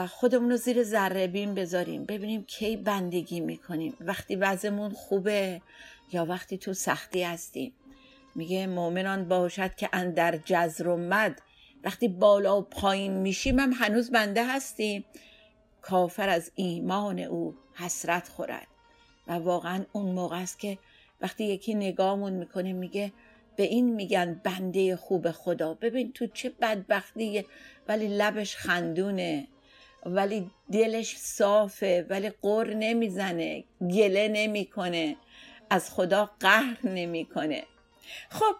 خودمون 0.08 0.50
رو 0.50 0.56
زیر 0.56 0.82
ذره 0.82 1.26
بین 1.26 1.54
بذاریم. 1.54 2.04
ببینیم 2.04 2.44
کی 2.44 2.76
بندگی 2.76 3.40
می‌کنیم. 3.40 3.96
وقتی 4.00 4.36
وضعمون 4.36 4.90
خوبه 4.90 5.62
یا 6.12 6.24
وقتی 6.24 6.58
تو 6.58 6.72
سختی 6.72 7.22
هستیم 7.22 7.72
میگه 8.34 8.66
مؤمنان 8.66 9.28
باشد 9.28 9.74
که 9.74 9.88
اندر 9.92 10.36
جزر 10.36 10.88
و 10.88 10.96
مد. 10.96 11.42
وقتی 11.84 12.08
بالا 12.08 12.58
و 12.58 12.62
پایین 12.62 13.12
میشیم 13.12 13.58
هم 13.58 13.72
هنوز 13.72 14.10
بنده 14.10 14.46
هستیم. 14.46 15.04
کافر 15.82 16.28
از 16.28 16.52
ایمان 16.54 17.18
او 17.18 17.54
حسرت 17.74 18.28
خورد. 18.28 18.66
و 19.26 19.32
واقعا 19.32 19.84
اون 19.92 20.06
موقع 20.06 20.40
است 20.40 20.58
که 20.58 20.78
وقتی 21.20 21.44
یکی 21.44 21.74
نگاهمون 21.74 22.32
می‌کنه 22.32 22.72
میگه 22.72 23.12
به 23.56 23.62
این 23.62 23.94
میگن 23.94 24.40
بنده 24.44 24.96
خوب 24.96 25.30
خدا. 25.30 25.74
ببین 25.74 26.12
تو 26.12 26.26
چه 26.26 26.52
بدبختیه 26.60 27.44
ولی 27.88 28.08
لبش 28.08 28.56
خندونه 28.56 29.48
ولی 30.06 30.50
دلش 30.72 31.16
صافه 31.16 32.06
ولی 32.10 32.30
قر 32.42 32.74
نمی‌زنه 32.74 33.64
گله 33.80 34.28
نمی‌کنه. 34.28 35.16
از 35.70 35.90
خدا 35.90 36.30
قهر 36.40 36.76
نمی‌کنه. 36.84 37.64
خب 38.30 38.56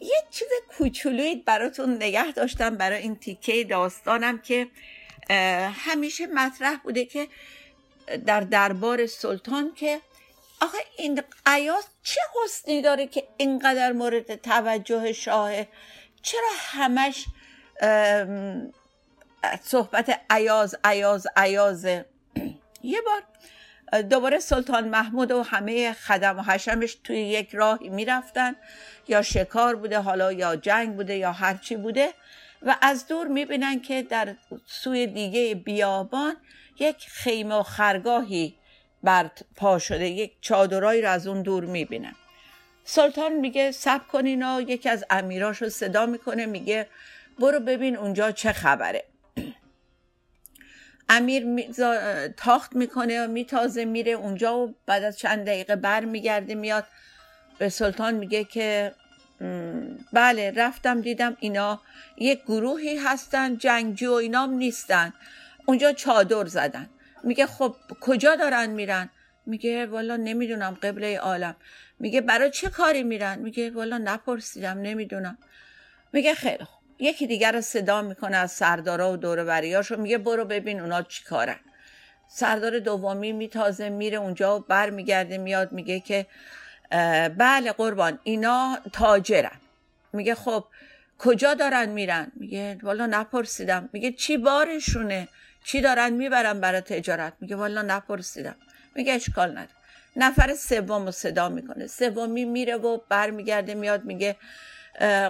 یه 0.00 0.22
چیز 0.30 0.48
کوچولویی 0.78 1.36
براتون 1.36 1.94
نگه 1.94 2.32
داشتم 2.32 2.76
برای 2.76 3.02
این 3.02 3.16
تیکه 3.16 3.64
داستانم 3.64 4.38
که 4.38 4.68
همیشه 5.74 6.26
مطرح 6.26 6.76
بوده 6.76 7.04
که 7.04 7.28
در 8.26 8.40
دربار 8.40 9.06
سلطان 9.06 9.74
که 9.74 10.00
آخه 10.60 10.78
این 10.96 11.22
قیاس 11.44 11.84
چه 12.02 12.20
حسنی 12.44 12.82
داره 12.82 13.06
که 13.06 13.28
اینقدر 13.36 13.92
مورد 13.92 14.34
توجه 14.36 15.12
شاهه 15.12 15.68
چرا 16.22 16.48
همش 16.54 17.24
صحبت 19.62 20.20
عیاز 20.30 20.76
عیاز 20.84 21.26
عیازه؟ 21.36 22.04
یه 22.82 23.00
بار 23.00 23.22
دوباره 24.10 24.38
سلطان 24.38 24.88
محمود 24.88 25.30
و 25.30 25.42
همه 25.42 25.92
خدم 25.92 26.38
و 26.38 26.42
حشمش 26.42 26.94
توی 26.94 27.16
یک 27.16 27.50
راهی 27.52 27.88
می‌رفتن. 27.88 28.56
یا 29.08 29.22
شکار 29.22 29.76
بوده 29.76 29.98
حالا 29.98 30.32
یا 30.32 30.56
جنگ 30.56 30.96
بوده 30.96 31.14
یا 31.16 31.32
هرچی 31.32 31.76
بوده. 31.76 32.08
و 32.62 32.76
از 32.82 33.06
دور 33.06 33.26
می‌بینن 33.26 33.80
که 33.80 34.02
در 34.02 34.34
سوی 34.66 35.06
دیگه 35.06 35.54
بیابان 35.54 36.36
یک 36.78 37.06
خیمه 37.08 37.54
و 37.54 37.62
خرگاهی 37.62 38.54
بر 39.02 39.30
پا 39.56 39.78
شده. 39.78 40.08
یک 40.08 40.32
چادرایی 40.40 41.02
رو 41.02 41.10
از 41.10 41.26
اون 41.26 41.42
دور 41.42 41.64
می‌بینن. 41.64 42.14
سلطان 42.84 43.32
میگه 43.32 43.70
سب 43.70 44.08
کنین 44.08 44.42
و 44.42 44.60
یکی 44.60 44.88
از 44.88 45.04
امیراش 45.10 45.62
رو 45.62 45.68
صدا 45.68 46.06
می‌کنه 46.06 46.46
میگه 46.46 46.86
برو 47.38 47.60
ببین 47.60 47.96
اونجا 47.96 48.30
چه 48.30 48.52
خبره. 48.52 49.04
امیر 51.08 51.46
تاخت 52.36 52.76
می‌کنه 52.76 53.24
و 53.24 53.30
میتازه 53.30 53.84
میره 53.84 54.12
اونجا 54.12 54.58
و 54.58 54.74
بعد 54.86 55.04
از 55.04 55.18
چند 55.18 55.46
دقیقه 55.46 55.76
بر 55.76 56.04
میگرده 56.04 56.54
میاد 56.54 56.84
به 57.58 57.68
سلطان 57.68 58.14
میگه 58.14 58.44
که 58.44 58.92
بله 60.12 60.52
رفتم 60.56 61.00
دیدم 61.00 61.36
اینا 61.40 61.80
یک 62.16 62.42
گروهی 62.42 62.98
هستن 62.98 63.56
جنگجو 63.56 64.10
و 64.10 64.14
اینام 64.14 64.50
نیستن. 64.50 65.12
اونجا 65.66 65.92
چادر 65.92 66.44
زدن. 66.46 66.90
میگه 67.24 67.46
خب 67.46 67.76
کجا 68.00 68.36
دارن 68.36 68.70
میرن؟ 68.70 69.10
میگه 69.46 69.86
والا 69.86 70.16
نمی‌دونم 70.16 70.78
قبله 70.82 71.18
عالم. 71.18 71.56
میگه 71.98 72.20
برای 72.20 72.50
چه 72.50 72.70
کاری 72.70 73.02
میرن؟ 73.02 73.38
میگه 73.38 73.70
والا 73.70 73.98
نپرسیدم 73.98 74.78
نمی‌دونم. 74.78 75.38
میگه 76.12 76.34
خیلی 76.34 76.64
یکی 76.98 77.26
دیگر 77.26 77.52
رو 77.52 77.60
صدا 77.60 78.02
می‌کنه 78.02 78.36
از 78.36 78.52
سردارا 78.52 79.12
و 79.12 79.16
دوروریاشو 79.16 79.96
میگه 79.96 80.18
برو 80.18 80.44
ببین 80.44 80.80
اونا 80.80 81.02
چی 81.02 81.24
کارن. 81.24 81.56
سردار 82.28 82.78
دومی 82.78 83.32
میتازه 83.32 83.88
میره 83.88 84.18
اونجا 84.18 84.58
و 84.58 84.60
بر 84.60 84.90
میگرده 84.90 85.38
میاد 85.38 85.72
میگه 85.72 86.00
که 86.00 86.26
بله 87.38 87.72
قربان 87.72 88.18
اینا 88.22 88.78
تاجرن. 88.92 89.60
میگه 90.12 90.34
خب 90.34 90.64
کجا 91.18 91.54
دارن 91.54 91.88
میرن؟ 91.88 92.32
میگه 92.34 92.78
والا 92.82 93.06
نپرسیدم. 93.06 93.88
میگه 93.92 94.12
چی 94.12 94.36
بارشونه؟ 94.36 95.28
چی 95.64 95.80
دارن 95.80 96.12
می‌برن 96.12 96.60
برای 96.60 96.80
تجارت؟ 96.80 97.32
میگه 97.40 97.56
والا 97.56 97.82
نپرسیدم. 97.82 98.56
میگه 98.94 99.12
اشکال 99.12 99.50
نداره 99.50 99.68
نفر 100.16 100.54
سوم 100.54 101.04
رو 101.04 101.10
صدا 101.10 101.48
می‌کنه. 101.48 101.86
سومی 101.86 102.44
میره 102.44 102.76
و 102.76 102.98
برمیگرده 103.08 103.74
میاد 103.74 104.04
میگه 104.04 104.36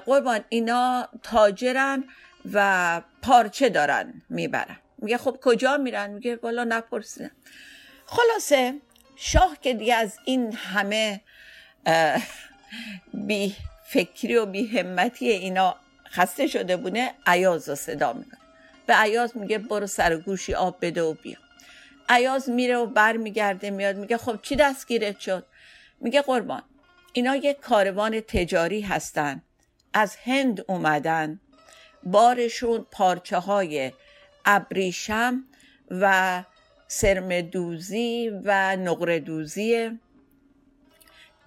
قربان 0.06 0.40
اینا 0.48 1.08
تاجرن 1.22 2.04
و 2.52 3.02
پارچه 3.22 3.68
دارن 3.68 4.22
می‌برن. 4.28 4.76
میگه 4.98 5.18
خب 5.18 5.38
کجا 5.42 5.76
میرن؟ 5.76 6.10
میگه 6.10 6.36
والا 6.36 6.64
نپرسیدم 6.64 7.30
خلاصه 8.06 8.74
شاه 9.16 9.56
که 9.60 9.74
دیگه 9.74 9.94
از 9.94 10.18
این 10.24 10.52
همه 10.52 11.20
بی 13.14 13.56
فکری 13.86 14.36
و 14.36 14.46
بی 14.46 14.66
همتی 14.66 15.28
اینا 15.28 15.76
خسته 16.10 16.46
شده 16.46 16.76
بونه 16.76 17.14
عیاز 17.26 17.68
رو 17.68 17.74
صدا 17.74 18.12
می‌کنه. 18.12 18.38
به 18.86 18.94
عیاز 18.94 19.36
میگه 19.36 19.58
برو 19.58 19.86
سر 19.86 20.16
گوشی 20.16 20.54
آب 20.54 20.78
بده 20.80 21.02
و 21.02 21.14
بیا. 21.14 21.36
عیاز 22.08 22.50
میره 22.50 22.76
و 22.76 22.86
بر 22.86 23.16
میگرده 23.16 23.70
میاد 23.70 23.96
میگه 23.96 24.16
خب 24.16 24.42
چی 24.42 24.56
دستگیرت 24.56 25.20
شد؟ 25.20 25.46
میگه 26.00 26.22
قربان 26.22 26.62
اینا 27.12 27.36
یک 27.36 27.60
کاروان 27.60 28.20
تجاری 28.20 28.80
هستن. 28.80 29.42
از 29.92 30.16
هند 30.24 30.64
اومدن. 30.68 31.40
بارشون 32.02 32.86
پارچه 32.90 33.38
های 33.38 33.92
ابریشم 34.44 35.44
و 35.90 36.44
سرمدوزی 36.88 38.30
و 38.44 38.76
نقره 38.76 39.20
دوزی 39.20 39.98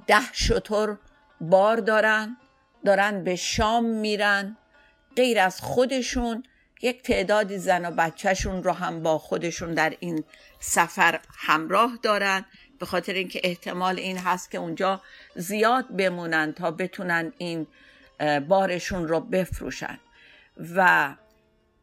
ده 0.07 0.33
شطور 0.33 0.97
بار 1.41 1.77
دارن 1.77 2.37
دارن 2.85 3.23
به 3.23 3.35
شام 3.35 3.85
میرن. 3.85 4.57
غیر 5.15 5.39
از 5.39 5.61
خودشون 5.61 6.43
یک 6.81 7.03
تعدادی 7.03 7.57
زن 7.57 7.85
و 7.85 7.91
بچهشون 7.91 8.63
رو 8.63 8.71
هم 8.71 9.03
با 9.03 9.17
خودشون 9.17 9.73
در 9.73 9.93
این 9.99 10.23
سفر 10.59 11.19
همراه 11.37 11.99
دارن. 12.03 12.45
به 12.79 12.85
خاطر 12.85 13.13
اینکه 13.13 13.41
احتمال 13.43 13.99
این 13.99 14.17
هست 14.17 14.51
که 14.51 14.57
اونجا 14.57 15.01
زیاد 15.35 15.95
بمونن 15.95 16.53
تا 16.53 16.71
بتونن 16.71 17.33
این 17.37 17.67
بارشون 18.47 19.07
رو 19.07 19.19
بفروشن. 19.19 19.99
و 20.75 21.15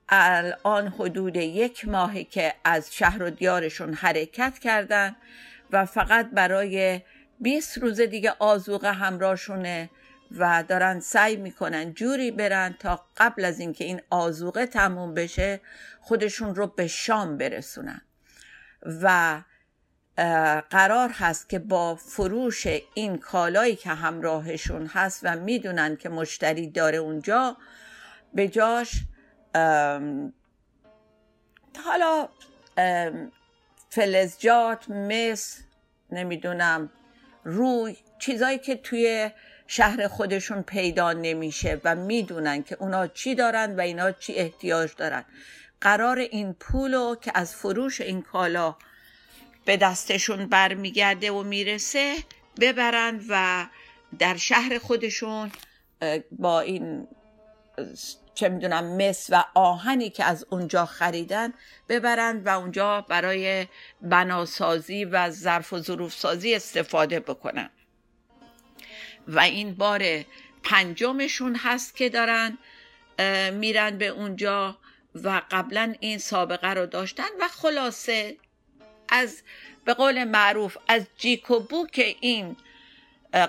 الان 0.08 0.88
حدود 0.88 1.36
یک 1.36 1.88
ماهی 1.88 2.24
که 2.24 2.54
از 2.64 2.94
شهر 2.94 3.22
و 3.22 3.30
دیارشون 3.30 3.94
حرکت 3.94 4.58
کردن 4.58 5.16
و 5.70 5.86
فقط 5.86 6.30
برای 6.30 7.00
20 7.40 7.78
روز 7.78 8.00
دیگه 8.00 8.34
آزوقه 8.38 8.92
همراهشونه 8.92 9.90
و 10.38 10.64
دارن 10.68 11.00
سعی 11.00 11.36
می‌کنن 11.36 11.94
جوری 11.94 12.30
برن 12.30 12.76
تا 12.78 13.06
قبل 13.16 13.44
از 13.44 13.60
اینکه 13.60 13.84
این 13.84 14.00
آزوقه 14.10 14.66
تموم 14.66 15.14
بشه 15.14 15.60
خودشون 16.00 16.54
رو 16.54 16.66
به 16.66 16.86
شام 16.86 17.36
برسونن. 17.36 18.00
و 19.02 19.40
قرار 20.70 21.08
هست 21.08 21.48
که 21.48 21.58
با 21.58 21.94
فروش 21.94 22.66
این 22.94 23.18
کالایی 23.18 23.76
که 23.76 23.90
همراهشون 23.90 24.86
هست 24.86 25.20
و 25.22 25.36
می‌دونن 25.36 25.96
که 25.96 26.08
مشتری 26.08 26.70
داره 26.70 26.98
اونجا 26.98 27.56
به 28.34 28.48
جاش 28.48 28.90
حالا 31.84 32.28
فلزجات 33.90 34.90
مس 34.90 35.58
نمی‌دونم 36.12 36.90
روی 37.44 37.96
چیزایی 38.18 38.58
که 38.58 38.76
توی 38.76 39.30
شهر 39.66 40.08
خودشون 40.08 40.62
پیدا 40.62 41.12
نمیشه 41.12 41.80
و 41.84 41.94
می‌دونن 41.94 42.62
که 42.62 42.76
اونا 42.80 43.06
چی 43.06 43.34
دارن 43.34 43.76
و 43.76 43.80
اینا 43.80 44.12
چی 44.12 44.34
احتیاج 44.34 44.90
دارن. 44.96 45.24
قرار 45.80 46.18
این 46.18 46.52
پولو 46.52 47.14
که 47.14 47.32
از 47.34 47.54
فروش 47.54 48.00
این 48.00 48.22
کالا 48.22 48.76
به 49.68 49.76
دستشون 49.76 50.46
برمیگرده 50.46 51.32
و 51.32 51.42
می‌رسه 51.42 52.16
ببرن 52.60 53.20
و 53.28 53.66
در 54.18 54.36
شهر 54.36 54.78
خودشون 54.78 55.52
با 56.30 56.60
این 56.60 57.08
چه 58.34 58.48
می‌دونم 58.48 58.96
مس 58.96 59.26
و 59.30 59.44
آهنی 59.54 60.10
که 60.10 60.24
از 60.24 60.46
اونجا 60.50 60.86
خریدن 60.86 61.52
ببرن 61.88 62.42
و 62.44 62.48
اونجا 62.48 63.00
برای 63.00 63.66
بناسازی 64.02 65.04
و 65.04 65.30
ظرف 65.30 65.72
و 65.72 65.78
ظروف 65.78 66.14
سازی 66.14 66.54
استفاده 66.54 67.20
بکنن. 67.20 67.70
و 69.28 69.40
این 69.40 69.74
بار 69.74 70.24
پنجمشون 70.62 71.56
هست 71.56 71.96
که 71.96 72.08
دارن 72.08 72.58
میرن 73.52 73.98
به 73.98 74.06
اونجا 74.06 74.78
و 75.14 75.42
قبلا 75.50 75.94
این 76.00 76.18
سابقه 76.18 76.68
رو 76.68 76.86
داشتن 76.86 77.28
و 77.40 77.48
خلاصه 77.48 78.36
از 79.08 79.42
به 79.84 79.94
قول 79.94 80.24
معروف 80.24 80.76
از 80.88 81.06
جیک 81.18 81.50
و 81.50 81.60
بوک 81.60 82.16
این 82.20 82.56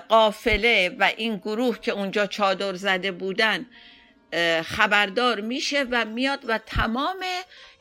قافله 0.08 0.96
و 0.98 1.10
این 1.16 1.36
گروه 1.36 1.80
که 1.80 1.92
اونجا 1.92 2.26
چادر 2.26 2.74
زده 2.74 3.12
بودن 3.12 3.66
خبردار 4.64 5.40
میشه 5.40 5.86
و 5.90 6.04
میاد 6.04 6.40
و 6.48 6.58
تمام 6.58 7.24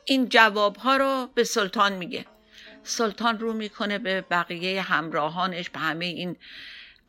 این 0.06 0.30
جواب 0.30 0.76
ها 0.76 0.98
رو 0.98 1.30
به 1.36 1.44
سلطان 1.44 1.94
میگه. 1.94 2.26
سلطان 2.84 3.40
رو 3.40 3.54
می‌کنه 3.54 3.98
به 3.98 4.22
بقیه 4.22 4.82
همراهانش 4.82 5.70
به 5.70 5.80
همه 5.80 6.06
این 6.06 6.36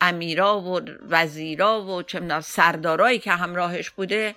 امیرا 0.00 0.60
و 0.60 0.80
وزیرا 1.08 1.82
و 1.82 2.02
چه 2.02 2.40
سردارایی 2.40 3.18
که 3.18 3.32
همراهش 3.32 3.90
بوده 3.90 4.34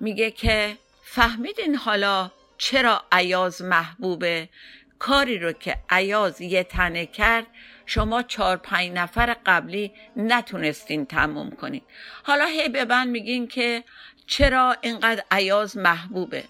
میگه 0.00 0.30
که 0.30 0.76
فهمیدین 1.02 1.74
حالا 1.74 2.30
چرا 2.58 3.04
عیاز 3.12 3.62
محبوبه؟ 3.62 4.48
کاری 4.98 5.38
رو 5.38 5.52
که 5.52 5.78
عیاز 5.90 6.40
یه 6.40 6.64
تنه 6.64 7.06
کرد 7.06 7.46
شما 7.86 8.22
چهار 8.22 8.56
پنج 8.56 8.92
نفر 8.92 9.36
قبلی 9.46 9.92
نتونستین 10.16 11.06
تموم 11.06 11.50
کنین. 11.50 11.82
حالا 12.22 12.46
هی 12.46 12.68
به 12.68 12.84
من 12.84 13.08
میگین 13.08 13.48
که 13.48 13.84
چرا 14.26 14.76
اینقدر 14.80 15.24
عیاز 15.30 15.76
محبوبه؟ 15.76 16.44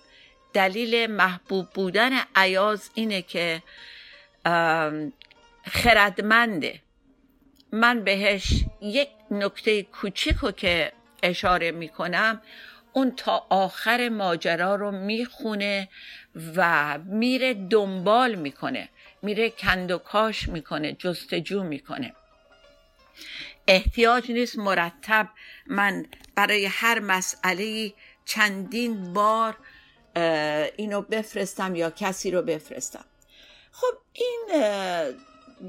دلیل 0.53 1.11
محبوب 1.11 1.71
بودن 1.71 2.11
عیاز 2.37 2.91
اینه 2.95 3.23
که 3.23 3.63
خردمنده. 5.65 6.81
من 7.73 8.05
بهش 8.05 8.65
یک 8.81 9.09
نکته 9.31 9.83
کوچیک 9.83 10.37
رو 10.37 10.53
که 10.53 10.93
اشاره 11.23 11.71
می‌کنم 11.71 12.43
اون 12.93 13.17
تا 13.17 13.47
آخر 13.51 14.09
ماجرا 14.09 14.75
رو 14.75 14.91
می‌خونه 14.91 15.89
و 16.57 16.99
میره 16.99 17.55
دنبال 17.55 18.35
می‌کنه 18.35 18.89
میره 19.23 19.51
کند 19.51 19.91
و 19.91 19.99
کاش 19.99 20.49
می‌کنه 20.49 20.93
جستجو 20.93 21.63
می‌کنه. 21.63 22.15
احتیاج 23.67 24.31
نیست 24.31 24.59
مرتب 24.59 25.29
من 25.67 26.07
برای 26.35 26.67
هر 26.67 26.99
مسئله 26.99 27.93
چندین 28.25 29.13
بار 29.13 29.57
اینو 30.77 31.03
بفرستم 31.03 31.75
یا 31.75 31.91
کسی 31.91 32.31
رو 32.31 32.43
بفرستم. 32.43 33.05
خب 33.73 33.99
این 34.13 34.49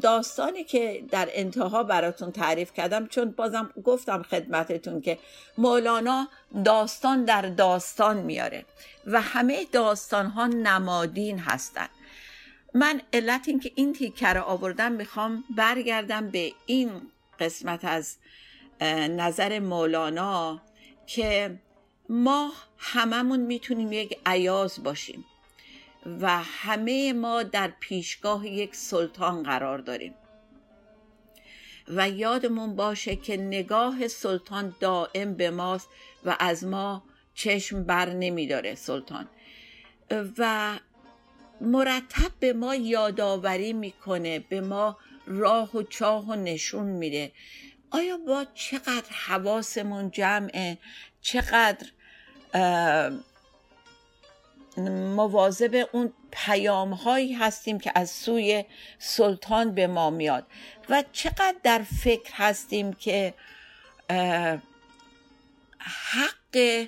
داستانی 0.01 0.63
که 0.63 1.03
در 1.11 1.29
انتها 1.31 1.83
براتون 1.83 2.31
تعریف 2.31 2.73
کردم 2.73 3.07
چون 3.07 3.31
بازم 3.31 3.69
گفتم 3.83 4.23
خدمتتون 4.23 5.01
که 5.01 5.17
مولانا 5.57 6.27
داستان 6.65 7.25
در 7.25 7.41
داستان 7.41 8.17
میاره 8.17 8.65
و 9.05 9.21
همه 9.21 9.65
داستان 9.71 10.25
ها 10.25 10.47
نمادین 10.47 11.39
هستن. 11.39 11.87
من 12.73 13.01
علت 13.13 13.47
این 13.47 13.59
که 13.59 13.71
این 13.75 13.93
تیکه 13.93 14.27
رو 14.27 14.41
آوردم 14.41 14.91
می‌خوام 14.91 15.43
برگردم 15.55 16.29
به 16.29 16.51
این 16.65 16.89
قسمت 17.39 17.85
از 17.85 18.15
نظر 19.09 19.59
مولانا 19.59 20.61
که 21.07 21.59
ما 22.09 22.51
هممون 22.77 23.39
می‌تونیم 23.39 23.91
یک 23.91 24.19
عیاز 24.25 24.83
باشیم. 24.83 25.25
و 26.05 26.43
همه 26.43 27.13
ما 27.13 27.43
در 27.43 27.71
پیشگاه 27.79 28.47
یک 28.47 28.75
سلطان 28.75 29.43
قرار 29.43 29.77
داریم. 29.77 30.13
و 31.87 32.09
یادمون 32.09 32.75
باشه 32.75 33.15
که 33.15 33.37
نگاه 33.37 34.07
سلطان 34.07 34.75
دائم 34.79 35.33
به 35.33 35.51
ماست 35.51 35.89
و 36.25 36.35
از 36.39 36.63
ما 36.63 37.03
چشم 37.33 37.83
بر 37.83 38.09
نمیداره 38.09 38.75
سلطان. 38.75 39.27
و 40.37 40.73
مرتب 41.61 42.31
به 42.39 42.53
ما 42.53 42.75
یادآوری 42.75 43.73
می‌کنه 43.73 44.39
به 44.39 44.61
ما 44.61 44.97
راه 45.27 45.77
و 45.77 45.83
چاه 45.83 46.25
و 46.25 46.35
نشون 46.35 46.85
میده. 46.85 47.31
آیا 47.91 48.17
با 48.17 48.45
چقدر 48.53 49.11
حواسمون 49.27 50.11
جمعه 50.11 50.77
چقدر 51.21 51.87
مواظب 55.15 55.87
اون 55.91 56.13
پیام 56.31 56.93
هایی 56.93 57.33
هستیم 57.33 57.79
که 57.79 57.91
از 57.95 58.09
سوی 58.09 58.65
سلطان 58.99 59.75
به 59.75 59.87
ما 59.87 60.09
میاد. 60.09 60.45
و 60.89 61.03
چقدر 61.11 61.55
در 61.63 61.81
فکر 62.03 62.33
هستیم 62.33 62.93
که 62.93 63.33
حق 65.79 66.87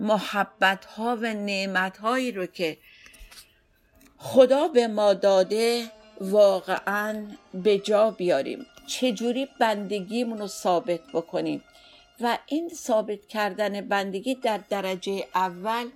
محبت 0.00 0.84
ها 0.84 1.16
و 1.16 1.34
نعمت 1.34 1.98
هایی 1.98 2.32
رو 2.32 2.46
که 2.46 2.78
خدا 4.18 4.68
به 4.68 4.88
ما 4.88 5.14
داده 5.14 5.90
واقعا 6.20 7.26
به 7.54 7.78
جا 7.78 8.10
بیاریم. 8.10 8.66
چجوری 8.86 9.48
بندگیمون 9.60 10.38
رو 10.38 10.46
ثابت 10.46 11.00
بکنیم؟ 11.14 11.64
و 12.20 12.38
این 12.46 12.68
ثابت 12.68 13.26
کردن 13.26 13.80
بندگی 13.80 14.34
در 14.34 14.60
درجه 14.68 15.26
اول 15.34 15.86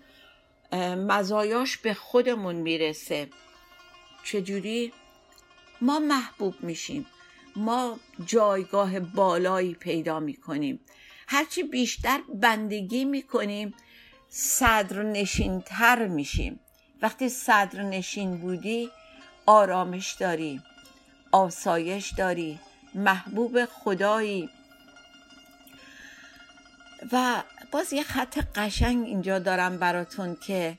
مزایاش 0.72 1.76
به 1.76 1.94
خودمون 1.94 2.54
می‌رسه. 2.54 3.28
چجوری؟ 4.24 4.92
ما 5.80 5.98
محبوب 5.98 6.54
میشیم. 6.60 7.06
ما 7.56 7.98
جایگاه 8.26 9.00
بالایی 9.00 9.74
پیدا 9.74 10.20
می‌کنیم. 10.20 10.80
هرچی 11.28 11.62
بیشتر 11.62 12.20
بندگی 12.34 13.04
می‌کنیم 13.04 13.74
صدر 14.28 15.02
نشینتر 15.02 16.06
میشیم. 16.06 16.60
وقتی 17.02 17.28
صدر 17.28 17.82
نشین 17.82 18.36
بودی 18.38 18.90
آرامش 19.46 20.12
داری 20.12 20.60
آسایش 21.32 22.12
داری 22.12 22.58
محبوب 22.94 23.64
خدایی. 23.64 24.50
و 27.12 27.42
باز 27.72 27.92
یه 27.92 28.02
خط 28.02 28.38
قشنگ 28.54 29.06
اینجا 29.06 29.38
دارم 29.38 29.78
براتون 29.78 30.36
که 30.46 30.78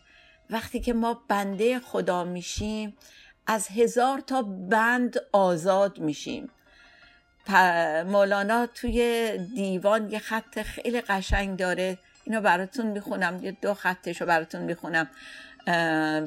وقتی 0.49 0.79
که 0.79 0.93
ما 0.93 1.23
بنده 1.27 1.79
خدا 1.79 2.23
میشیم 2.23 2.97
از 3.47 3.67
هزار 3.67 4.19
تا 4.19 4.41
بند 4.41 5.15
آزاد 5.31 5.99
میشیم. 5.99 6.49
مولانا 8.05 8.67
توی 8.67 9.31
دیوان 9.55 10.11
یه 10.11 10.19
خط 10.19 10.61
خیلی 10.61 11.01
قشنگ 11.01 11.59
داره. 11.59 11.97
اینو 12.23 12.41
براتون 12.41 12.85
می‌خونم 12.85 13.43
یه 13.43 13.51
دو 13.51 13.73
خطش 13.73 14.21
رو 14.21 14.27
براتون 14.27 14.61
می‌خونم. 14.61 15.09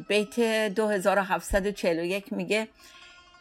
بیت 0.08 0.40
2741 0.40 2.32
میگه 2.32 2.68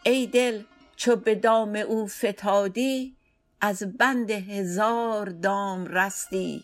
ای 0.03 0.27
دل 0.27 0.63
چو 0.95 1.15
به 1.15 1.35
دام 1.35 1.75
او 1.75 2.07
فتادی 2.07 3.16
از 3.61 3.97
بند 3.97 4.31
هزار 4.31 5.25
دام 5.29 5.85
رستی 5.85 6.63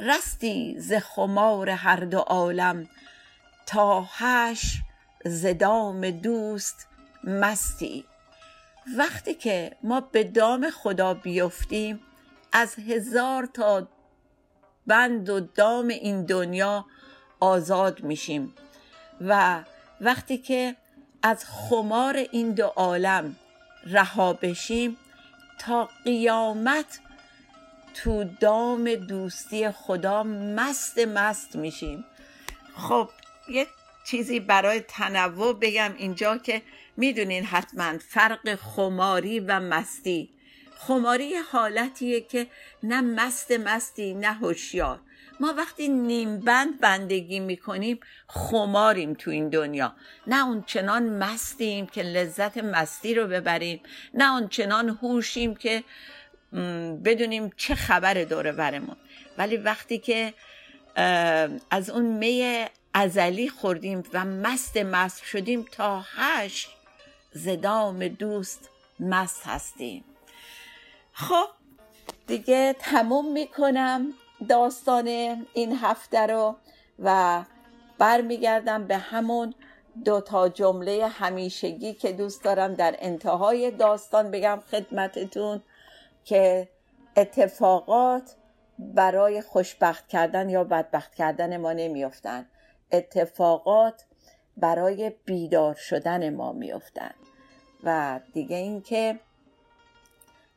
رستی 0.00 0.74
ز 0.78 0.92
خمار 0.92 1.70
هر 1.70 1.96
دو 1.96 2.18
عالم 2.18 2.88
تا 3.66 4.08
هش 4.10 4.82
ز 5.24 5.46
دام 5.46 6.10
دوست 6.10 6.88
مستی. 7.24 8.04
وقتی 8.98 9.34
که 9.34 9.76
ما 9.82 10.00
به 10.00 10.24
دام 10.24 10.70
خدا 10.70 11.14
بیفتیم 11.14 12.00
از 12.52 12.74
هزار 12.74 13.46
تا 13.46 13.88
بند 14.86 15.28
و 15.28 15.40
دام 15.40 15.88
این 15.88 16.24
دنیا 16.24 16.86
آزاد 17.40 18.02
میشیم. 18.02 18.54
و 19.20 19.62
وقتی 20.00 20.38
که 20.38 20.76
از 21.22 21.44
خمار 21.44 22.16
این 22.16 22.52
دو 22.52 22.66
عالم 22.66 23.36
رها 23.84 24.32
بشیم 24.32 24.96
تا 25.66 25.88
قیامت 26.04 27.00
تو 27.94 28.24
دام 28.24 28.94
دوستی 28.94 29.70
خدا 29.70 30.22
مست 30.56 30.98
مست 30.98 31.56
میشیم. 31.56 32.04
خب 32.76 33.08
یه 33.48 33.66
چیزی 34.04 34.40
برای 34.40 34.80
تنوع 34.80 35.58
بگم 35.60 35.94
اینجا 35.96 36.38
که 36.38 36.62
می‌دونین 36.96 37.44
حتما 37.44 37.98
فرق 37.98 38.54
خماری 38.54 39.40
و 39.40 39.60
مستی. 39.60 40.30
خماری 40.86 41.34
حالتیه 41.36 42.20
که 42.20 42.46
نه 42.82 43.00
مست 43.00 43.52
مستی 43.52 44.14
نه 44.14 44.32
هوشیار. 44.32 45.00
ما 45.40 45.54
وقتی 45.56 45.88
نیم 45.88 46.40
بند 46.40 46.80
بندگی 46.80 47.40
می‌کنیم 47.40 48.00
خماریم 48.26 49.14
تو 49.14 49.30
این 49.30 49.48
دنیا. 49.48 49.94
نه 50.26 50.46
اون 50.46 50.62
چنان 50.66 51.08
مستیم 51.08 51.86
که 51.86 52.02
لذت 52.02 52.58
مستی 52.58 53.14
رو 53.14 53.26
ببریم 53.26 53.80
نه 54.14 54.32
اون 54.32 54.48
چنان 54.48 54.88
هوشیم 54.88 55.54
که 55.54 55.84
بدونیم 57.04 57.50
چه 57.56 57.74
خبر 57.74 58.14
دوره 58.14 58.52
برمون 58.52 58.96
ولی 59.38 59.56
وقتی 59.56 59.98
که 59.98 60.34
از 61.70 61.90
اون 61.90 62.04
می 62.04 62.66
ازلی 62.94 63.48
خوردیم 63.48 64.02
و 64.12 64.24
مست 64.24 64.76
مست 64.76 65.24
شدیم 65.24 65.64
تا 65.72 66.04
هشت 66.16 66.70
زدام 67.32 68.08
دوست 68.08 68.70
مست 69.00 69.42
هستیم. 69.46 70.04
خب. 71.12 71.46
دیگه 72.26 72.76
تموم 72.78 73.32
می‌کنم 73.32 74.12
داستان 74.48 75.06
این 75.52 75.76
هفته 75.76 76.26
رو 76.26 76.56
و 76.98 77.42
برمیگردم 77.98 78.86
به 78.86 78.96
همون 78.96 79.54
دو 80.04 80.20
تا 80.20 80.48
جمله 80.48 81.06
همیشگی 81.06 81.92
که 81.92 82.12
دوست 82.12 82.44
دارم 82.44 82.74
در 82.74 82.96
انتهای 82.98 83.70
داستان 83.70 84.30
بگم 84.30 84.60
خدمتتون 84.70 85.62
که 86.24 86.68
اتفاقات 87.16 88.36
برای 88.78 89.42
خوشبخت 89.42 90.08
کردن 90.08 90.48
یا 90.48 90.64
بدبخت 90.64 91.14
کردن 91.14 91.56
ما 91.56 91.72
نمیافتند 91.72 92.46
اتفاقات 92.92 94.04
برای 94.56 95.12
بیدار 95.24 95.74
شدن 95.74 96.34
ما 96.34 96.52
میافتند 96.52 97.14
و 97.84 98.20
دیگه 98.32 98.56
اینکه 98.56 99.20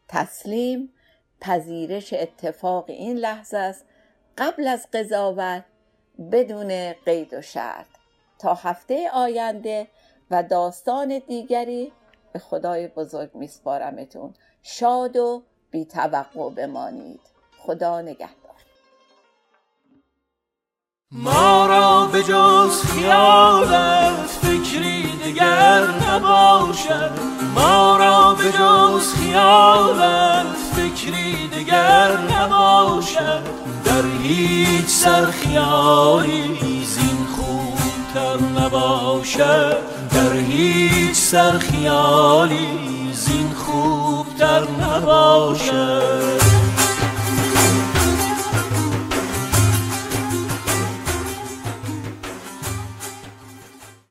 تسلیم 0.08 0.94
پذیرش 1.42 2.14
اتفاق 2.14 2.86
این 2.88 3.18
لحظه 3.18 3.58
است. 3.58 3.86
قبل 4.38 4.68
از 4.68 4.88
قضاوت 4.94 5.64
بدون 6.32 6.94
قید 6.94 7.34
و 7.34 7.42
شرط. 7.42 7.88
تا 8.40 8.54
هفته 8.54 9.10
آینده 9.14 9.88
و 10.32 10.44
داستان 10.44 11.20
دیگری 11.28 11.92
به 12.34 12.40
خدای 12.40 12.88
بزرگ 12.88 13.36
میسپارمتون. 13.36 14.34
شاد 14.64 15.18
و 15.18 15.44
بی 15.72 15.86
توقع 15.86 16.50
بمانید. 16.50 17.22
خدا 17.58 18.02
نگهدار. 18.02 18.36
ما 21.12 21.68
را 21.68 22.06
به 22.06 22.24
جز 22.24 22.82
خیالت 22.82 24.26
فکری 24.26 25.18
دیگر 25.24 25.88
نباشد. 25.88 27.35
ما 27.56 27.98
را 27.98 28.34
به 28.34 28.52
جز 28.52 29.14
خیالت 29.14 30.46
فکری 30.76 31.48
دیگر 31.48 32.18
نباشد. 32.18 33.42
در 33.86 34.04
هیچ 34.24 34.88
سر 34.88 35.26
خیالی 35.26 36.86
زین 36.86 37.28
خوبتر 37.36 38.62
نباشد. 38.62 39.78
در 40.12 40.34
هیچ 40.34 41.16
سر 41.16 41.58
خیالی 41.58 42.68
زین 43.14 43.52
خوبتر 43.66 44.62
نباشد. 44.82 46.45